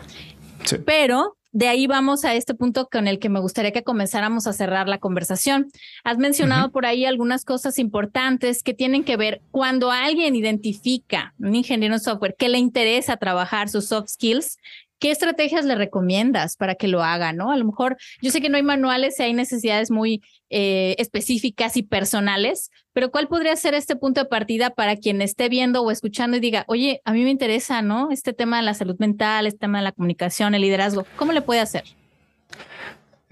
Sí. 0.65 0.77
Pero 0.85 1.39
de 1.53 1.69
ahí 1.69 1.87
vamos 1.87 2.25
a 2.25 2.35
este 2.35 2.55
punto 2.55 2.89
con 2.91 3.09
el 3.09 3.19
que 3.19 3.29
me 3.29 3.41
gustaría 3.41 3.73
que 3.73 3.83
comenzáramos 3.83 4.47
a 4.47 4.53
cerrar 4.53 4.89
la 4.89 4.99
conversación. 4.99 5.71
Has 6.05 6.19
mencionado 6.19 6.71
por 6.71 6.87
ahí 6.87 7.05
algunas 7.05 7.45
cosas 7.45 7.79
importantes 7.79 8.63
que 8.63 8.75
tienen 8.75 9.05
que 9.05 9.17
ver 9.17 9.43
cuando 9.51 9.91
alguien 9.91 10.37
identifica, 10.37 11.35
un 11.39 11.55
ingeniero 11.55 11.95
en 11.95 12.01
software, 12.01 12.37
que 12.39 12.49
le 12.49 12.59
interesa 12.59 13.17
trabajar 13.17 13.69
sus 13.69 13.89
soft 13.89 14.09
skills, 14.09 14.59
¿qué 15.01 15.11
estrategias 15.11 15.65
le 15.65 15.75
recomiendas 15.75 16.57
para 16.57 16.77
que 16.77 16.87
lo 16.87 17.03
haga? 17.03 17.33
¿no? 17.33 17.51
A 17.51 17.57
lo 17.57 17.65
mejor 17.65 17.97
yo 18.23 18.31
sé 18.31 18.41
que 18.41 18.49
no 18.49 18.57
hay 18.57 18.63
manuales 18.63 19.19
y 19.19 19.25
hay 19.25 19.33
necesidades 19.33 19.91
muy 19.91 20.23
eh, 20.51 20.97
específicas 20.99 21.77
y 21.77 21.83
personales, 21.83 22.71
pero 22.93 23.11
¿cuál 23.11 23.29
podría 23.29 23.55
ser 23.57 23.75
este 23.75 23.97
punto 23.97 24.21
de 24.21 24.29
partida 24.29 24.71
para 24.71 24.97
quien 24.97 25.23
esté 25.23 25.49
viendo 25.49 25.83
o 25.83 25.91
escuchando 25.91 26.37
y 26.37 26.41
diga, 26.41 26.65
oye, 26.67 27.01
a 27.05 27.13
mí 27.13 27.23
me 27.23 27.31
interesa, 27.31 27.83
¿no? 27.83 28.11
Este 28.11 28.33
tema 28.33 28.57
de 28.57 28.65
la 28.65 28.75
salud 28.75 28.97
mental, 28.99 29.47
este 29.47 29.61
tema 29.61 29.79
de 29.79 29.85
la 29.85 29.93
comunicación, 29.93 30.55
el 30.55 30.63
liderazgo, 30.63 31.07
¿cómo 31.17 31.33
le 31.33 31.41
puede 31.41 31.61
hacer? 31.61 31.85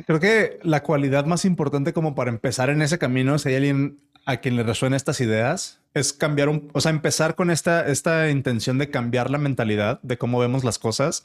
Creo 0.06 0.20
que 0.20 0.60
la 0.62 0.84
cualidad 0.84 1.26
más 1.26 1.44
importante 1.44 1.92
como 1.92 2.14
para 2.14 2.30
empezar 2.30 2.70
en 2.70 2.82
ese 2.82 2.98
camino, 2.98 3.38
si 3.38 3.48
hay 3.48 3.56
alguien 3.56 3.98
a 4.24 4.36
quien 4.36 4.56
le 4.56 4.62
resuena 4.62 4.96
estas 4.96 5.20
ideas, 5.20 5.80
es 5.94 6.12
cambiar 6.12 6.48
un, 6.48 6.70
o 6.72 6.80
sea, 6.80 6.90
empezar 6.90 7.34
con 7.34 7.50
esta, 7.50 7.88
esta 7.88 8.30
intención 8.30 8.78
de 8.78 8.90
cambiar 8.90 9.30
la 9.30 9.38
mentalidad 9.38 10.00
de 10.02 10.18
cómo 10.18 10.38
vemos 10.38 10.62
las 10.62 10.78
cosas 10.78 11.24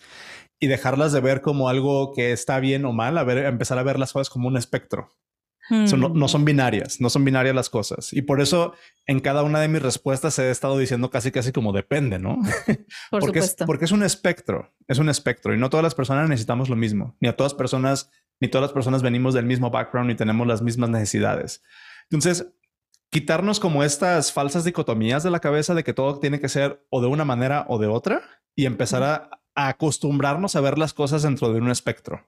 y 0.59 0.67
dejarlas 0.67 1.11
de 1.11 1.19
ver 1.19 1.41
como 1.41 1.69
algo 1.69 2.13
que 2.13 2.31
está 2.31 2.59
bien 2.59 2.85
o 2.85 2.93
mal, 2.93 3.17
a 3.17 3.23
ver, 3.23 3.39
empezar 3.45 3.77
a 3.77 3.83
ver 3.83 3.99
las 3.99 4.13
cosas 4.13 4.29
como 4.29 4.47
un 4.47 4.57
espectro. 4.57 5.11
No, 5.69 6.27
son 6.27 6.45
binarias, 6.45 6.99
no 6.99 7.09
son 7.09 7.23
binarias 7.23 7.55
las 7.55 7.69
cosas. 7.69 8.13
Y 8.13 8.21
por 8.21 8.41
eso 8.41 8.73
en 9.05 9.19
cada 9.19 9.43
una 9.43 9.59
de 9.59 9.67
mis 9.67 9.81
respuestas 9.81 10.37
he 10.39 10.49
estado 10.51 10.77
diciendo 10.77 11.09
casi, 11.09 11.31
casi 11.31 11.51
como 11.51 11.71
depende, 11.73 12.19
¿no? 12.19 12.39
Por 13.11 13.21
porque, 13.21 13.39
supuesto. 13.39 13.63
Es, 13.63 13.67
porque 13.67 13.85
es 13.85 13.91
un 13.91 14.03
espectro, 14.03 14.73
es 14.87 14.99
un 14.99 15.09
espectro 15.09 15.53
y 15.53 15.57
no 15.57 15.69
todas 15.69 15.83
las 15.83 15.95
personas 15.95 16.29
necesitamos 16.29 16.69
lo 16.69 16.75
mismo, 16.75 17.15
ni 17.19 17.27
a 17.27 17.35
todas 17.35 17.53
personas, 17.53 18.09
ni 18.39 18.47
todas 18.47 18.63
las 18.63 18.73
personas 18.73 19.01
venimos 19.01 19.33
del 19.33 19.45
mismo 19.45 19.69
background 19.69 20.09
ni 20.09 20.15
tenemos 20.15 20.47
las 20.47 20.61
mismas 20.61 20.89
necesidades. 20.89 21.63
Entonces, 22.09 22.47
quitarnos 23.13 23.59
como 23.59 23.83
estas 23.83 24.33
falsas 24.33 24.63
dicotomías 24.63 25.23
de 25.23 25.29
la 25.29 25.39
cabeza 25.39 25.75
de 25.75 25.83
que 25.83 25.93
todo 25.93 26.19
tiene 26.19 26.39
que 26.39 26.49
ser 26.49 26.83
o 26.89 26.99
de 26.99 27.07
una 27.07 27.23
manera 27.23 27.65
o 27.69 27.77
de 27.77 27.87
otra 27.87 28.23
y 28.55 28.65
empezar 28.65 29.03
a, 29.03 29.29
acostumbrarnos 29.55 30.55
a 30.55 30.61
ver 30.61 30.79
las 30.79 30.93
cosas 30.93 31.21
dentro 31.21 31.53
de 31.53 31.61
un 31.61 31.69
espectro. 31.69 32.27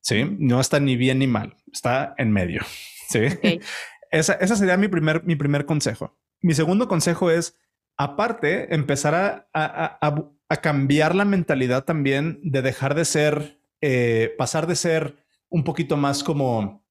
Sí, 0.00 0.24
no 0.38 0.60
está 0.60 0.80
ni 0.80 0.96
bien 0.96 1.18
ni 1.18 1.26
mal, 1.26 1.56
está 1.72 2.14
en 2.18 2.32
medio. 2.32 2.62
Sí, 3.10 3.18
esa, 4.12 4.38
sería 4.54 4.76
mi 4.76 4.86
primer, 4.86 5.24
mi 5.24 5.34
primer 5.34 5.66
consejo. 5.66 6.16
Mi 6.42 6.54
segundo 6.54 6.86
consejo 6.86 7.28
es, 7.28 7.56
aparte, 7.96 8.72
empezar 8.72 9.48
a, 9.52 10.28
cambiar 10.62 11.16
la 11.16 11.24
mentalidad 11.24 11.82
también 11.82 12.38
de 12.44 12.62
dejar 12.62 12.94
de 12.94 13.04
ser, 13.04 13.60
eh, 13.80 14.32
pasar 14.38 14.68
de 14.68 14.76
ser 14.76 15.24
un 15.48 15.64
poquito 15.64 15.96
más 15.96 16.22
como, 16.22 16.86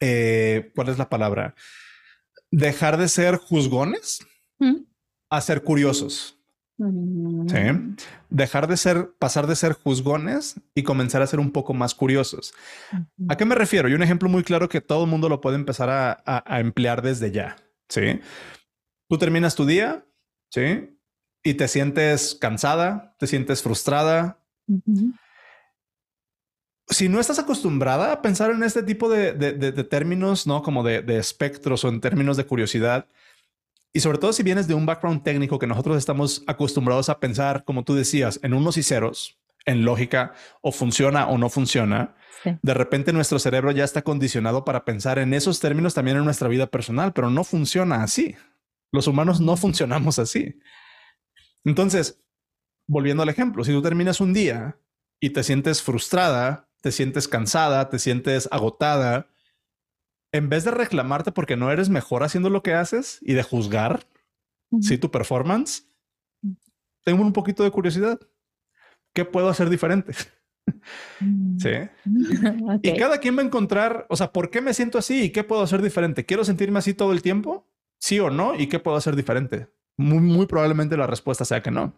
eh, 0.00 0.72
¿cuál 0.74 0.88
es 0.88 0.98
la 0.98 1.08
palabra? 1.08 1.54
dejar 2.52 2.98
de 2.98 3.08
ser 3.08 3.36
juzgones 3.36 4.24
a 5.28 5.40
ser 5.40 5.64
curiosos. 5.64 6.38
Sí. 6.78 8.04
Dejar 8.30 8.66
de 8.66 8.76
ser, 8.76 9.12
pasar 9.18 9.46
de 9.46 9.56
ser 9.56 9.72
juzgones 9.74 10.60
y 10.74 10.82
comenzar 10.82 11.22
a 11.22 11.26
ser 11.26 11.38
un 11.38 11.50
poco 11.50 11.74
más 11.74 11.94
curiosos. 11.94 12.54
¿A 13.28 13.36
qué 13.36 13.44
me 13.44 13.54
refiero? 13.54 13.88
Y 13.88 13.94
un 13.94 14.02
ejemplo 14.02 14.28
muy 14.28 14.42
claro 14.42 14.68
que 14.68 14.80
todo 14.80 15.04
el 15.04 15.10
mundo 15.10 15.28
lo 15.28 15.40
puede 15.40 15.56
empezar 15.56 15.88
a, 15.90 16.60
emplear 16.60 17.02
desde 17.02 17.30
ya. 17.30 17.56
Sí. 17.88 18.20
Tú 19.08 19.18
terminas 19.18 19.54
tu 19.54 19.66
día, 19.66 20.04
sí, 20.50 20.98
y 21.44 21.54
te 21.54 21.68
sientes 21.68 22.34
cansada, 22.34 23.14
te 23.18 23.26
sientes 23.26 23.62
frustrada 23.62 24.38
si 26.92 27.08
no 27.08 27.20
estás 27.20 27.38
acostumbrada 27.38 28.12
a 28.12 28.22
pensar 28.22 28.50
en 28.50 28.62
este 28.62 28.82
tipo 28.82 29.08
de, 29.08 29.32
términos, 29.84 30.46
¿no? 30.46 30.62
Como 30.62 30.82
de, 30.82 31.18
espectros 31.18 31.84
o 31.84 31.88
en 31.88 32.00
términos 32.00 32.36
de 32.36 32.44
curiosidad, 32.44 33.06
y 33.92 34.00
sobre 34.00 34.18
todo 34.18 34.32
si 34.32 34.42
vienes 34.42 34.66
de 34.68 34.74
un 34.74 34.86
background 34.86 35.22
técnico 35.22 35.58
que 35.58 35.66
nosotros 35.66 35.96
estamos 35.96 36.42
acostumbrados 36.46 37.08
a 37.08 37.20
pensar, 37.20 37.64
como 37.64 37.84
tú 37.84 37.94
decías, 37.94 38.40
en 38.42 38.54
unos 38.54 38.76
y 38.76 38.82
ceros, 38.82 39.38
en 39.64 39.84
lógica, 39.84 40.32
o 40.60 40.72
funciona 40.72 41.28
o 41.28 41.38
no 41.38 41.48
funciona, 41.50 42.16
de 42.62 42.74
repente 42.74 43.12
nuestro 43.12 43.38
cerebro 43.38 43.70
ya 43.70 43.84
está 43.84 44.02
condicionado 44.02 44.64
para 44.64 44.84
pensar 44.84 45.18
en 45.18 45.32
esos 45.34 45.60
términos 45.60 45.94
también 45.94 46.16
en 46.16 46.24
nuestra 46.24 46.48
vida 46.48 46.66
personal, 46.66 47.12
pero 47.12 47.30
no 47.30 47.44
funciona 47.44 48.02
así. 48.02 48.34
Los 48.90 49.06
humanos 49.06 49.40
no 49.40 49.56
funcionamos 49.56 50.18
así. 50.18 50.58
Entonces, 51.64 52.20
volviendo 52.88 53.22
al 53.22 53.28
ejemplo, 53.28 53.62
si 53.62 53.72
tú 53.72 53.80
terminas 53.80 54.20
un 54.20 54.32
día 54.32 54.78
y 55.20 55.30
te 55.30 55.44
sientes 55.44 55.82
frustrada 55.82 56.68
te 56.82 56.92
sientes 56.92 57.28
cansada, 57.28 57.88
te 57.88 57.98
sientes 57.98 58.48
agotada, 58.50 59.28
en 60.32 60.48
vez 60.48 60.64
de 60.64 60.70
reclamarte 60.70 61.30
porque 61.30 61.56
no 61.56 61.70
eres 61.70 61.88
mejor 61.88 62.24
haciendo 62.24 62.50
lo 62.50 62.62
que 62.62 62.74
haces 62.74 63.18
y 63.22 63.34
de 63.34 63.42
juzgar 63.42 64.06
si 64.80 64.96
tu 64.96 65.10
performance, 65.10 65.86
tengo 67.04 67.22
un 67.22 67.32
poquito 67.32 67.62
de 67.62 67.70
curiosidad. 67.70 68.18
¿Qué 69.12 69.24
puedo 69.24 69.48
hacer 69.48 69.68
diferente? 69.68 70.14
Mm. 71.20 71.58
sí. 71.58 71.70
Y 72.82 72.96
cada 72.96 73.18
quien 73.18 73.36
va 73.36 73.42
a 73.42 73.44
encontrar, 73.44 74.06
o 74.08 74.16
sea, 74.16 74.32
¿por 74.32 74.50
qué 74.50 74.60
me 74.60 74.72
siento 74.72 74.98
así 74.98 75.24
y 75.24 75.30
qué 75.30 75.44
puedo 75.44 75.62
hacer 75.62 75.82
diferente? 75.82 76.24
¿Quiero 76.24 76.44
sentirme 76.44 76.78
así 76.78 76.94
todo 76.94 77.12
el 77.12 77.20
tiempo? 77.20 77.68
Sí 77.98 78.18
o 78.18 78.30
no. 78.30 78.54
¿Y 78.54 78.68
qué 78.68 78.78
puedo 78.78 78.96
hacer 78.96 79.16
diferente? 79.16 79.68
Muy, 79.96 80.20
muy 80.20 80.46
probablemente 80.46 80.96
la 80.96 81.06
respuesta 81.06 81.44
sea 81.44 81.62
que 81.62 81.70
no. 81.70 81.94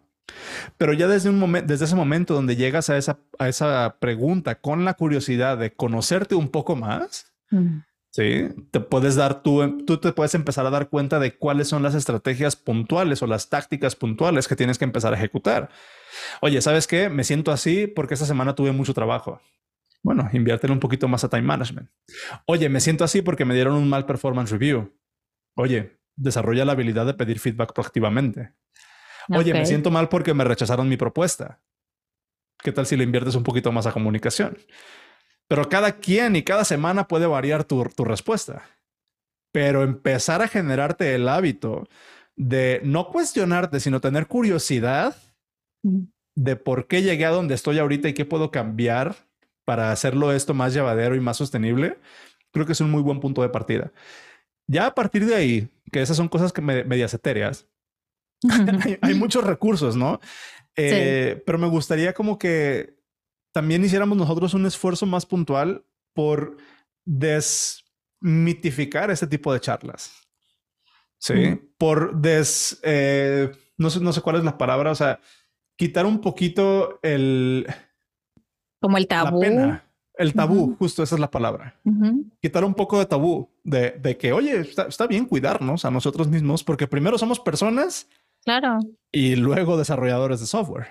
Pero 0.77 0.93
ya 0.93 1.07
desde, 1.07 1.29
un 1.29 1.39
momento, 1.39 1.67
desde 1.67 1.85
ese 1.85 1.95
momento 1.95 2.33
donde 2.33 2.55
llegas 2.55 2.89
a 2.89 2.97
esa, 2.97 3.19
a 3.37 3.47
esa 3.47 3.97
pregunta 3.99 4.55
con 4.55 4.83
la 4.83 4.95
curiosidad 4.95 5.57
de 5.57 5.73
conocerte 5.73 6.35
un 6.35 6.49
poco 6.49 6.75
más, 6.75 7.33
mm. 7.51 7.77
Sí, 8.15 8.47
te 8.71 8.79
puedes 8.79 9.15
dar 9.15 9.43
tú, 9.43 9.83
tú 9.85 9.97
te 9.97 10.13
puedes 10.13 10.33
empezar 10.35 10.65
a 10.65 10.69
dar 10.69 10.87
cuenta 10.87 11.19
de 11.19 11.37
cuáles 11.37 11.67
son 11.67 11.83
las 11.83 11.95
estrategias 11.95 12.55
puntuales 12.55 13.21
o 13.21 13.27
las 13.27 13.49
tácticas 13.49 13.97
puntuales 13.97 14.47
que 14.47 14.55
tienes 14.55 14.77
que 14.77 14.85
empezar 14.85 15.13
a 15.13 15.17
ejecutar. 15.17 15.69
Oye, 16.41 16.61
¿sabes 16.61 16.87
qué? 16.87 17.09
Me 17.09 17.25
siento 17.25 17.51
así 17.51 17.87
porque 17.87 18.13
esta 18.13 18.25
semana 18.25 18.55
tuve 18.55 18.71
mucho 18.71 18.93
trabajo. 18.93 19.41
Bueno, 20.01 20.29
inviértelo 20.31 20.73
un 20.73 20.79
poquito 20.79 21.09
más 21.09 21.25
a 21.25 21.29
time 21.29 21.41
management. 21.41 21.89
Oye, 22.45 22.69
me 22.69 22.79
siento 22.79 23.03
así 23.03 23.21
porque 23.21 23.43
me 23.43 23.53
dieron 23.53 23.73
un 23.73 23.89
mal 23.89 24.05
performance 24.05 24.51
review. 24.51 24.97
Oye, 25.55 25.99
desarrolla 26.15 26.63
la 26.63 26.71
habilidad 26.71 27.05
de 27.05 27.15
pedir 27.15 27.39
feedback 27.39 27.73
proactivamente. 27.73 28.53
Oye, 29.29 29.53
me 29.53 29.65
siento 29.65 29.91
mal 29.91 30.07
porque 30.07 30.33
me 30.33 30.45
rechazaron 30.45 30.87
mi 30.87 30.95
propuesta. 30.95 31.59
¿Qué 32.63 32.71
tal 32.71 32.85
si 32.85 32.95
le 32.95 33.03
inviertes 33.03 33.35
un 33.35 33.43
poquito 33.43 33.73
más 33.73 33.87
a 33.87 33.91
comunicación? 33.91 34.57
Pero 35.47 35.69
cada 35.69 35.93
quien 35.93 36.35
y 36.35 36.43
cada 36.43 36.65
semana 36.65 37.07
puede 37.07 37.27
variar 37.27 37.63
tu, 37.63 37.83
respuesta. 37.83 38.63
Pero 39.51 39.83
empezar 39.83 40.41
a 40.41 40.47
generarte 40.47 41.15
el 41.15 41.27
hábito 41.29 41.87
de 42.35 42.81
no 42.83 43.09
cuestionarte, 43.09 43.79
sino 43.79 44.01
tener 44.01 44.27
curiosidad 44.27 45.15
de 46.35 46.55
por 46.55 46.87
qué 46.87 47.01
llegué 47.01 47.25
a 47.25 47.31
donde 47.31 47.55
estoy 47.55 47.79
ahorita 47.79 48.09
y 48.09 48.13
qué 48.13 48.25
puedo 48.25 48.51
cambiar 48.51 49.15
para 49.65 49.91
hacerlo 49.91 50.31
esto 50.31 50.53
más 50.53 50.73
llevadero 50.73 51.15
y 51.15 51.19
más 51.19 51.37
sostenible, 51.37 51.97
creo 52.51 52.65
que 52.65 52.73
es 52.73 52.81
un 52.81 52.91
muy 52.91 53.01
buen 53.01 53.19
punto 53.19 53.41
de 53.41 53.49
partida. 53.49 53.91
Ya 54.67 54.87
a 54.87 54.95
partir 54.95 55.25
de 55.25 55.35
ahí, 55.35 55.69
que 55.91 56.01
esas 56.01 56.17
son 56.17 56.27
cosas 56.27 56.51
que 56.51 56.61
me, 56.61 56.83
medias 56.83 57.13
etéreas, 57.13 57.67
hay, 59.01 59.13
muchos 59.13 59.43
recursos, 59.43 59.95
¿no? 59.95 60.19
Eh, 60.75 61.41
pero 61.45 61.57
me 61.57 61.67
gustaría 61.67 62.13
como 62.13 62.37
que 62.37 62.95
también 63.55 63.83
hiciéramos 63.85 64.17
nosotros 64.17 64.53
un 64.53 64.65
esfuerzo 64.65 65.05
más 65.05 65.25
puntual 65.25 65.85
por 66.13 66.57
desmitificar 67.05 69.09
este 69.09 69.27
tipo 69.27 69.53
de 69.53 69.61
charlas. 69.61 70.11
Sí, 71.17 71.57
por 71.77 72.19
des, 72.19 72.81
eh, 72.83 73.49
no 73.77 73.89
sé, 73.89 74.01
no 74.01 74.11
sé 74.11 74.19
cuál 74.19 74.35
es 74.35 74.43
la 74.43 74.57
palabra, 74.57 74.91
o 74.91 74.95
sea, 74.95 75.21
quitar 75.77 76.05
un 76.05 76.19
poquito 76.19 76.99
el... 77.01 77.65
Como 78.81 78.97
el 78.97 79.07
tabú. 79.07 79.41
El 80.17 80.33
tabú, 80.33 80.75
justo 80.77 81.01
esa 81.01 81.15
es 81.15 81.21
la 81.21 81.31
palabra. 81.31 81.79
Quitar 82.41 82.65
un 82.65 82.73
poco 82.73 82.99
de 82.99 83.05
tabú 83.05 83.49
de, 83.63 84.17
que, 84.19 84.33
oye, 84.33 84.59
está, 84.59 85.07
bien 85.07 85.27
cuidarnos 85.27 85.85
a 85.85 85.91
nosotros 85.91 86.27
mismos 86.27 86.61
porque 86.61 86.87
primero 86.87 87.17
somos 87.17 87.39
personas. 87.39 88.09
Claro. 88.43 88.79
Y 89.13 89.37
luego 89.37 89.77
desarrolladores 89.77 90.41
de 90.41 90.45
software. 90.45 90.87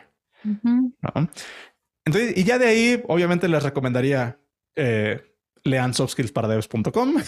Entonces, 2.04 2.36
y 2.36 2.44
ya 2.44 2.58
de 2.58 2.66
ahí, 2.66 3.02
obviamente 3.08 3.48
les 3.48 3.62
recomendaría 3.62 4.38
eh, 4.76 5.22
lean 5.64 5.94
softskillsparadevs.com. 5.94 7.14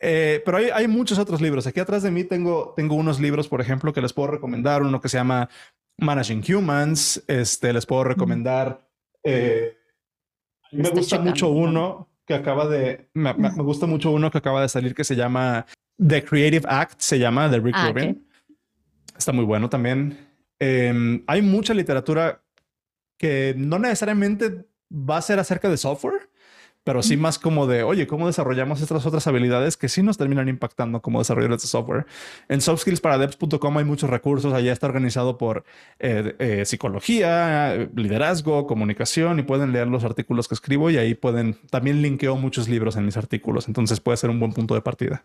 eh, 0.00 0.42
pero 0.44 0.56
hay, 0.56 0.70
hay, 0.70 0.88
muchos 0.88 1.18
otros 1.18 1.40
libros. 1.40 1.66
Aquí 1.66 1.80
atrás 1.80 2.02
de 2.02 2.10
mí 2.10 2.24
tengo, 2.24 2.72
tengo 2.76 2.94
unos 2.94 3.20
libros, 3.20 3.48
por 3.48 3.60
ejemplo, 3.60 3.92
que 3.92 4.00
les 4.00 4.12
puedo 4.12 4.28
recomendar. 4.32 4.82
Uno 4.82 5.00
que 5.00 5.08
se 5.08 5.18
llama 5.18 5.48
Managing 5.98 6.42
Humans. 6.52 7.22
Este 7.26 7.72
les 7.72 7.86
puedo 7.86 8.04
recomendar. 8.04 8.88
Eh, 9.22 9.76
me 10.72 10.88
gusta 10.88 11.18
mucho 11.18 11.48
uno 11.50 12.08
que 12.26 12.34
acaba 12.34 12.68
de, 12.68 13.10
me, 13.12 13.32
gusta 13.56 13.86
mucho 13.86 14.12
uno 14.12 14.30
que 14.30 14.38
acaba 14.38 14.62
de 14.62 14.68
salir 14.68 14.94
que 14.94 15.04
se 15.04 15.16
llama 15.16 15.66
The 15.98 16.24
Creative 16.24 16.64
Act, 16.68 17.00
se 17.00 17.18
llama 17.18 17.48
de 17.48 17.58
Rick 17.58 17.74
ah, 17.76 17.88
Rubin. 17.88 18.26
Está 19.16 19.32
muy 19.32 19.44
bueno 19.44 19.68
también. 19.68 20.16
Em, 20.58 21.24
hay 21.26 21.42
mucha 21.42 21.74
literatura 21.74 22.42
que 23.20 23.54
no 23.54 23.78
necesariamente 23.78 24.64
va 24.90 25.18
a 25.18 25.22
ser 25.22 25.38
acerca 25.38 25.68
de 25.68 25.76
software, 25.76 26.30
pero 26.84 27.02
sí 27.02 27.18
más 27.18 27.38
como 27.38 27.66
de, 27.66 27.82
oye, 27.82 28.06
¿cómo 28.06 28.26
desarrollamos 28.26 28.80
estas 28.80 29.04
otras 29.04 29.26
habilidades 29.26 29.76
que 29.76 29.90
sí 29.90 30.02
nos 30.02 30.16
terminan 30.16 30.48
impactando 30.48 31.02
como 31.02 31.18
desarrolladores 31.18 31.60
de 31.60 31.68
software? 31.68 32.06
En 32.48 32.62
softskillsparadevs.com 32.62 33.76
hay 33.76 33.84
muchos 33.84 34.08
recursos, 34.08 34.54
allá 34.54 34.72
está 34.72 34.86
organizado 34.86 35.36
por 35.36 35.64
eh, 35.98 36.34
eh, 36.38 36.64
psicología, 36.64 37.90
liderazgo, 37.94 38.66
comunicación 38.66 39.38
y 39.38 39.42
pueden 39.42 39.72
leer 39.72 39.88
los 39.88 40.02
artículos 40.02 40.48
que 40.48 40.54
escribo 40.54 40.88
y 40.88 40.96
ahí 40.96 41.12
pueden, 41.12 41.58
también 41.68 42.00
linkeo 42.00 42.36
muchos 42.36 42.70
libros 42.70 42.96
en 42.96 43.04
mis 43.04 43.18
artículos, 43.18 43.68
entonces 43.68 44.00
puede 44.00 44.16
ser 44.16 44.30
un 44.30 44.40
buen 44.40 44.54
punto 44.54 44.74
de 44.74 44.80
partida. 44.80 45.22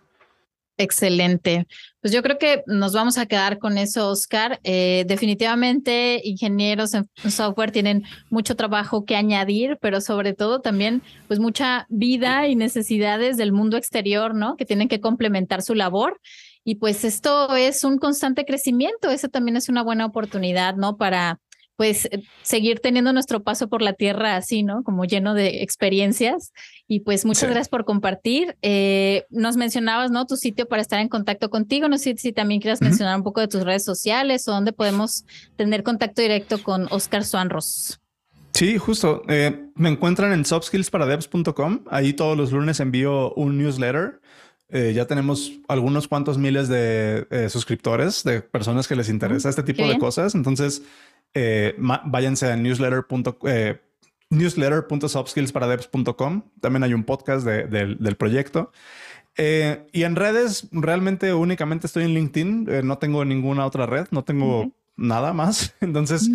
Excelente. 0.77 1.67
Pues 2.01 2.13
yo 2.13 2.21
creo 2.21 2.37
que 2.37 2.63
nos 2.67 2.93
vamos 2.93 3.17
a 3.17 3.25
quedar 3.25 3.59
con 3.59 3.77
eso, 3.77 4.09
Oscar. 4.09 4.59
Eh, 4.63 5.05
definitivamente, 5.07 6.21
ingenieros 6.23 6.93
en 6.93 7.07
software 7.29 7.71
tienen 7.71 8.03
mucho 8.29 8.55
trabajo 8.55 9.05
que 9.05 9.15
añadir, 9.15 9.77
pero 9.81 10.01
sobre 10.01 10.33
todo 10.33 10.59
también, 10.59 11.01
pues 11.27 11.39
mucha 11.39 11.87
vida 11.89 12.47
y 12.47 12.55
necesidades 12.55 13.37
del 13.37 13.53
mundo 13.53 13.77
exterior, 13.77 14.35
¿no? 14.35 14.57
Que 14.57 14.65
tienen 14.65 14.89
que 14.89 14.99
complementar 14.99 15.61
su 15.61 15.75
labor. 15.75 16.19
Y 16.65 16.75
pues 16.75 17.05
esto 17.05 17.55
es 17.55 17.83
un 17.83 17.97
constante 17.97 18.43
crecimiento. 18.43 19.11
Eso 19.11 19.29
también 19.29 19.55
es 19.55 19.69
una 19.69 19.81
buena 19.83 20.05
oportunidad, 20.05 20.75
¿no? 20.75 20.97
Para 20.97 21.39
pues 21.75 22.05
eh, 22.05 22.23
seguir 22.41 22.79
teniendo 22.79 23.11
nuestro 23.13 23.43
paso 23.43 23.67
por 23.67 23.81
la 23.81 23.93
tierra 23.93 24.35
así, 24.35 24.63
¿no? 24.63 24.83
Como 24.83 25.05
lleno 25.05 25.33
de 25.33 25.61
experiencias. 25.61 26.53
Y 26.87 27.01
pues 27.01 27.25
muchas 27.25 27.49
gracias 27.49 27.69
por 27.69 27.85
compartir. 27.85 28.55
Eh, 28.61 29.25
nos 29.29 29.57
mencionabas, 29.57 30.11
¿no? 30.11 30.25
Tu 30.25 30.37
sitio 30.37 30.67
para 30.67 30.81
estar 30.81 30.99
en 30.99 31.09
contacto 31.09 31.49
contigo. 31.49 31.89
No 31.89 31.97
sé 31.97 32.15
si 32.17 32.31
también 32.31 32.61
quieras 32.61 32.81
mencionar 32.81 33.17
un 33.17 33.23
poco 33.23 33.41
de 33.41 33.47
tus 33.47 33.63
redes 33.63 33.83
sociales 33.83 34.47
o 34.47 34.51
dónde 34.51 34.71
podemos 34.71 35.25
tener 35.55 35.83
contacto 35.83 36.21
directo 36.21 36.61
con 36.63 36.87
Oscar 36.91 37.25
Suanros. 37.25 37.99
Sí, 38.53 38.77
justo. 38.77 39.23
Eh, 39.27 39.69
me 39.75 39.89
encuentran 39.89 40.31
en 40.31 40.45
softskillsparadevs.com. 40.45 41.81
Ahí 41.89 42.13
todos 42.13 42.37
los 42.37 42.51
lunes 42.51 42.79
envío 42.79 43.33
un 43.33 43.57
newsletter. 43.57 44.21
ya 44.69 45.05
tenemos 45.05 45.53
algunos 45.69 46.07
cuantos 46.07 46.37
miles 46.37 46.67
de 46.67 47.47
suscriptores, 47.49 48.23
de 48.23 48.41
personas 48.41 48.87
que 48.87 48.95
les 48.95 49.09
interesa 49.09 49.49
este 49.49 49.63
tipo 49.63 49.87
de 49.87 49.97
cosas. 49.97 50.35
Entonces, 50.35 50.81
eh, 51.35 51.75
váyanse 51.77 52.51
a 52.51 52.55
newsletter. 52.55 53.05
Eh, 53.43 53.79
newsletter.softskillsparadevs.com. 54.31 56.41
También 56.59 56.83
hay 56.83 56.95
un 56.95 57.03
podcast 57.03 57.45
del 57.45 58.15
proyecto. 58.17 58.71
Eh, 59.37 59.85
y 59.91 60.03
en 60.03 60.15
redes, 60.15 60.67
realmente 60.71 61.33
únicamente 61.33 61.87
estoy 61.87 62.05
en 62.05 62.13
LinkedIn. 62.13 62.67
Eh, 62.69 62.81
no 62.83 62.97
tengo 62.97 63.25
ninguna 63.25 63.65
otra 63.65 63.85
red, 63.85 64.07
no 64.11 64.23
tengo 64.23 64.71
nada 64.95 65.33
más. 65.33 65.75
Entonces, 65.81 66.29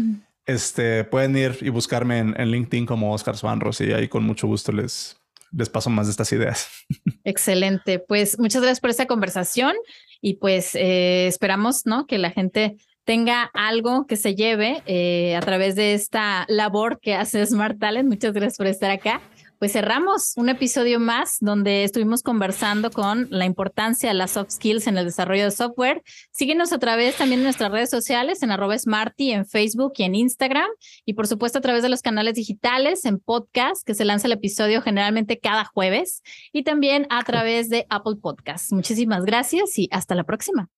este, 0.46 1.04
pueden 1.04 1.36
ir 1.36 1.58
y 1.62 1.70
buscarme 1.70 2.18
en, 2.18 2.50
LinkedIn 2.50 2.86
como 2.86 3.12
Oscar 3.12 3.36
Swanros 3.36 3.80
y 3.80 3.92
ahí 3.92 4.08
con 4.08 4.24
mucho 4.24 4.46
gusto 4.46 4.72
les, 4.72 5.18
les 5.50 5.70
paso 5.70 5.90
más 5.90 6.06
de 6.06 6.10
estas 6.10 6.32
ideas. 6.32 6.68
Excelente. 7.24 7.98
Pues 7.98 8.38
muchas 8.38 8.60
gracias 8.60 8.80
por 8.80 8.90
esta 8.90 9.06
conversación 9.06 9.74
y 10.20 10.34
pues 10.34 10.74
esperamos 10.74 11.86
¿no? 11.86 12.06
que 12.06 12.18
la 12.18 12.30
gente 12.30 12.76
tenga 13.10 13.50
algo 13.54 14.06
que 14.06 14.14
se 14.14 14.36
lleve 14.36 14.84
eh, 14.86 15.34
a 15.34 15.40
través 15.40 15.74
de 15.74 15.94
esta 15.94 16.44
labor 16.46 17.00
que 17.00 17.16
hace 17.16 17.44
Smart 17.44 17.76
Talent. 17.76 18.08
Muchas 18.08 18.32
gracias 18.32 18.56
por 18.56 18.68
estar 18.68 18.88
acá. 18.92 19.20
Pues 19.58 19.72
cerramos 19.72 20.34
un 20.36 20.48
episodio 20.48 21.00
más 21.00 21.38
donde 21.40 21.82
estuvimos 21.82 22.22
conversando 22.22 22.92
con 22.92 23.26
la 23.30 23.46
importancia 23.46 24.10
de 24.10 24.14
las 24.14 24.30
soft 24.30 24.52
skills 24.52 24.86
en 24.86 24.96
el 24.96 25.06
desarrollo 25.06 25.42
de 25.42 25.50
software. 25.50 26.04
Síguenos 26.30 26.72
a 26.72 26.78
través 26.78 27.16
también 27.16 27.40
de 27.40 27.46
nuestras 27.46 27.72
redes 27.72 27.90
sociales 27.90 28.44
en 28.44 28.52
arroba 28.52 28.78
Smarty, 28.78 29.32
en 29.32 29.44
Facebook 29.44 29.94
y 29.96 30.04
en 30.04 30.14
Instagram. 30.14 30.68
Y 31.04 31.14
por 31.14 31.26
supuesto 31.26 31.58
a 31.58 31.62
través 31.62 31.82
de 31.82 31.88
los 31.88 32.02
canales 32.02 32.34
digitales, 32.34 33.04
en 33.06 33.18
podcast, 33.18 33.84
que 33.84 33.94
se 33.94 34.04
lanza 34.04 34.28
el 34.28 34.34
episodio 34.34 34.82
generalmente 34.82 35.40
cada 35.40 35.64
jueves. 35.64 36.22
Y 36.52 36.62
también 36.62 37.08
a 37.10 37.24
través 37.24 37.70
de 37.70 37.86
Apple 37.90 38.18
Podcasts. 38.22 38.72
Muchísimas 38.72 39.24
gracias 39.24 39.76
y 39.80 39.88
hasta 39.90 40.14
la 40.14 40.22
próxima. 40.22 40.70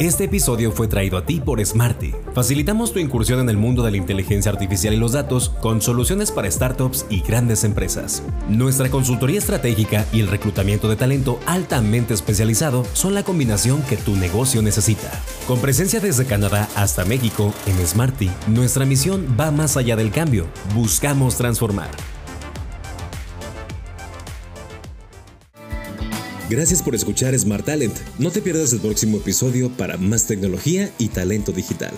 Este 0.00 0.24
episodio 0.24 0.72
fue 0.72 0.88
traído 0.88 1.16
a 1.16 1.24
ti 1.24 1.40
por 1.40 1.64
Smarty. 1.64 2.12
Facilitamos 2.34 2.92
tu 2.92 2.98
incursión 2.98 3.38
en 3.38 3.48
el 3.48 3.56
mundo 3.56 3.84
de 3.84 3.92
la 3.92 3.96
inteligencia 3.96 4.50
artificial 4.50 4.92
y 4.92 4.96
los 4.96 5.12
datos 5.12 5.50
con 5.60 5.80
soluciones 5.80 6.32
para 6.32 6.50
startups 6.50 7.06
y 7.10 7.20
grandes 7.20 7.62
empresas. 7.62 8.24
Nuestra 8.48 8.90
consultoría 8.90 9.38
estratégica 9.38 10.04
y 10.12 10.18
el 10.18 10.26
reclutamiento 10.26 10.88
de 10.88 10.96
talento 10.96 11.38
altamente 11.46 12.12
especializado 12.12 12.84
son 12.92 13.14
la 13.14 13.22
combinación 13.22 13.82
que 13.82 13.96
tu 13.96 14.16
negocio 14.16 14.62
necesita. 14.62 15.12
Con 15.46 15.60
presencia 15.60 16.00
desde 16.00 16.26
Canadá 16.26 16.68
hasta 16.74 17.04
México, 17.04 17.54
en 17.66 17.86
Smarty, 17.86 18.30
nuestra 18.48 18.86
misión 18.86 19.36
va 19.38 19.52
más 19.52 19.76
allá 19.76 19.94
del 19.94 20.10
cambio. 20.10 20.48
Buscamos 20.74 21.36
transformar. 21.36 21.90
Gracias 26.50 26.82
por 26.82 26.94
escuchar 26.94 27.38
Smart 27.38 27.64
Talent. 27.64 27.96
No 28.18 28.30
te 28.30 28.42
pierdas 28.42 28.72
el 28.74 28.80
próximo 28.80 29.16
episodio 29.16 29.70
para 29.70 29.96
más 29.96 30.26
tecnología 30.26 30.90
y 30.98 31.08
talento 31.08 31.52
digital. 31.52 31.94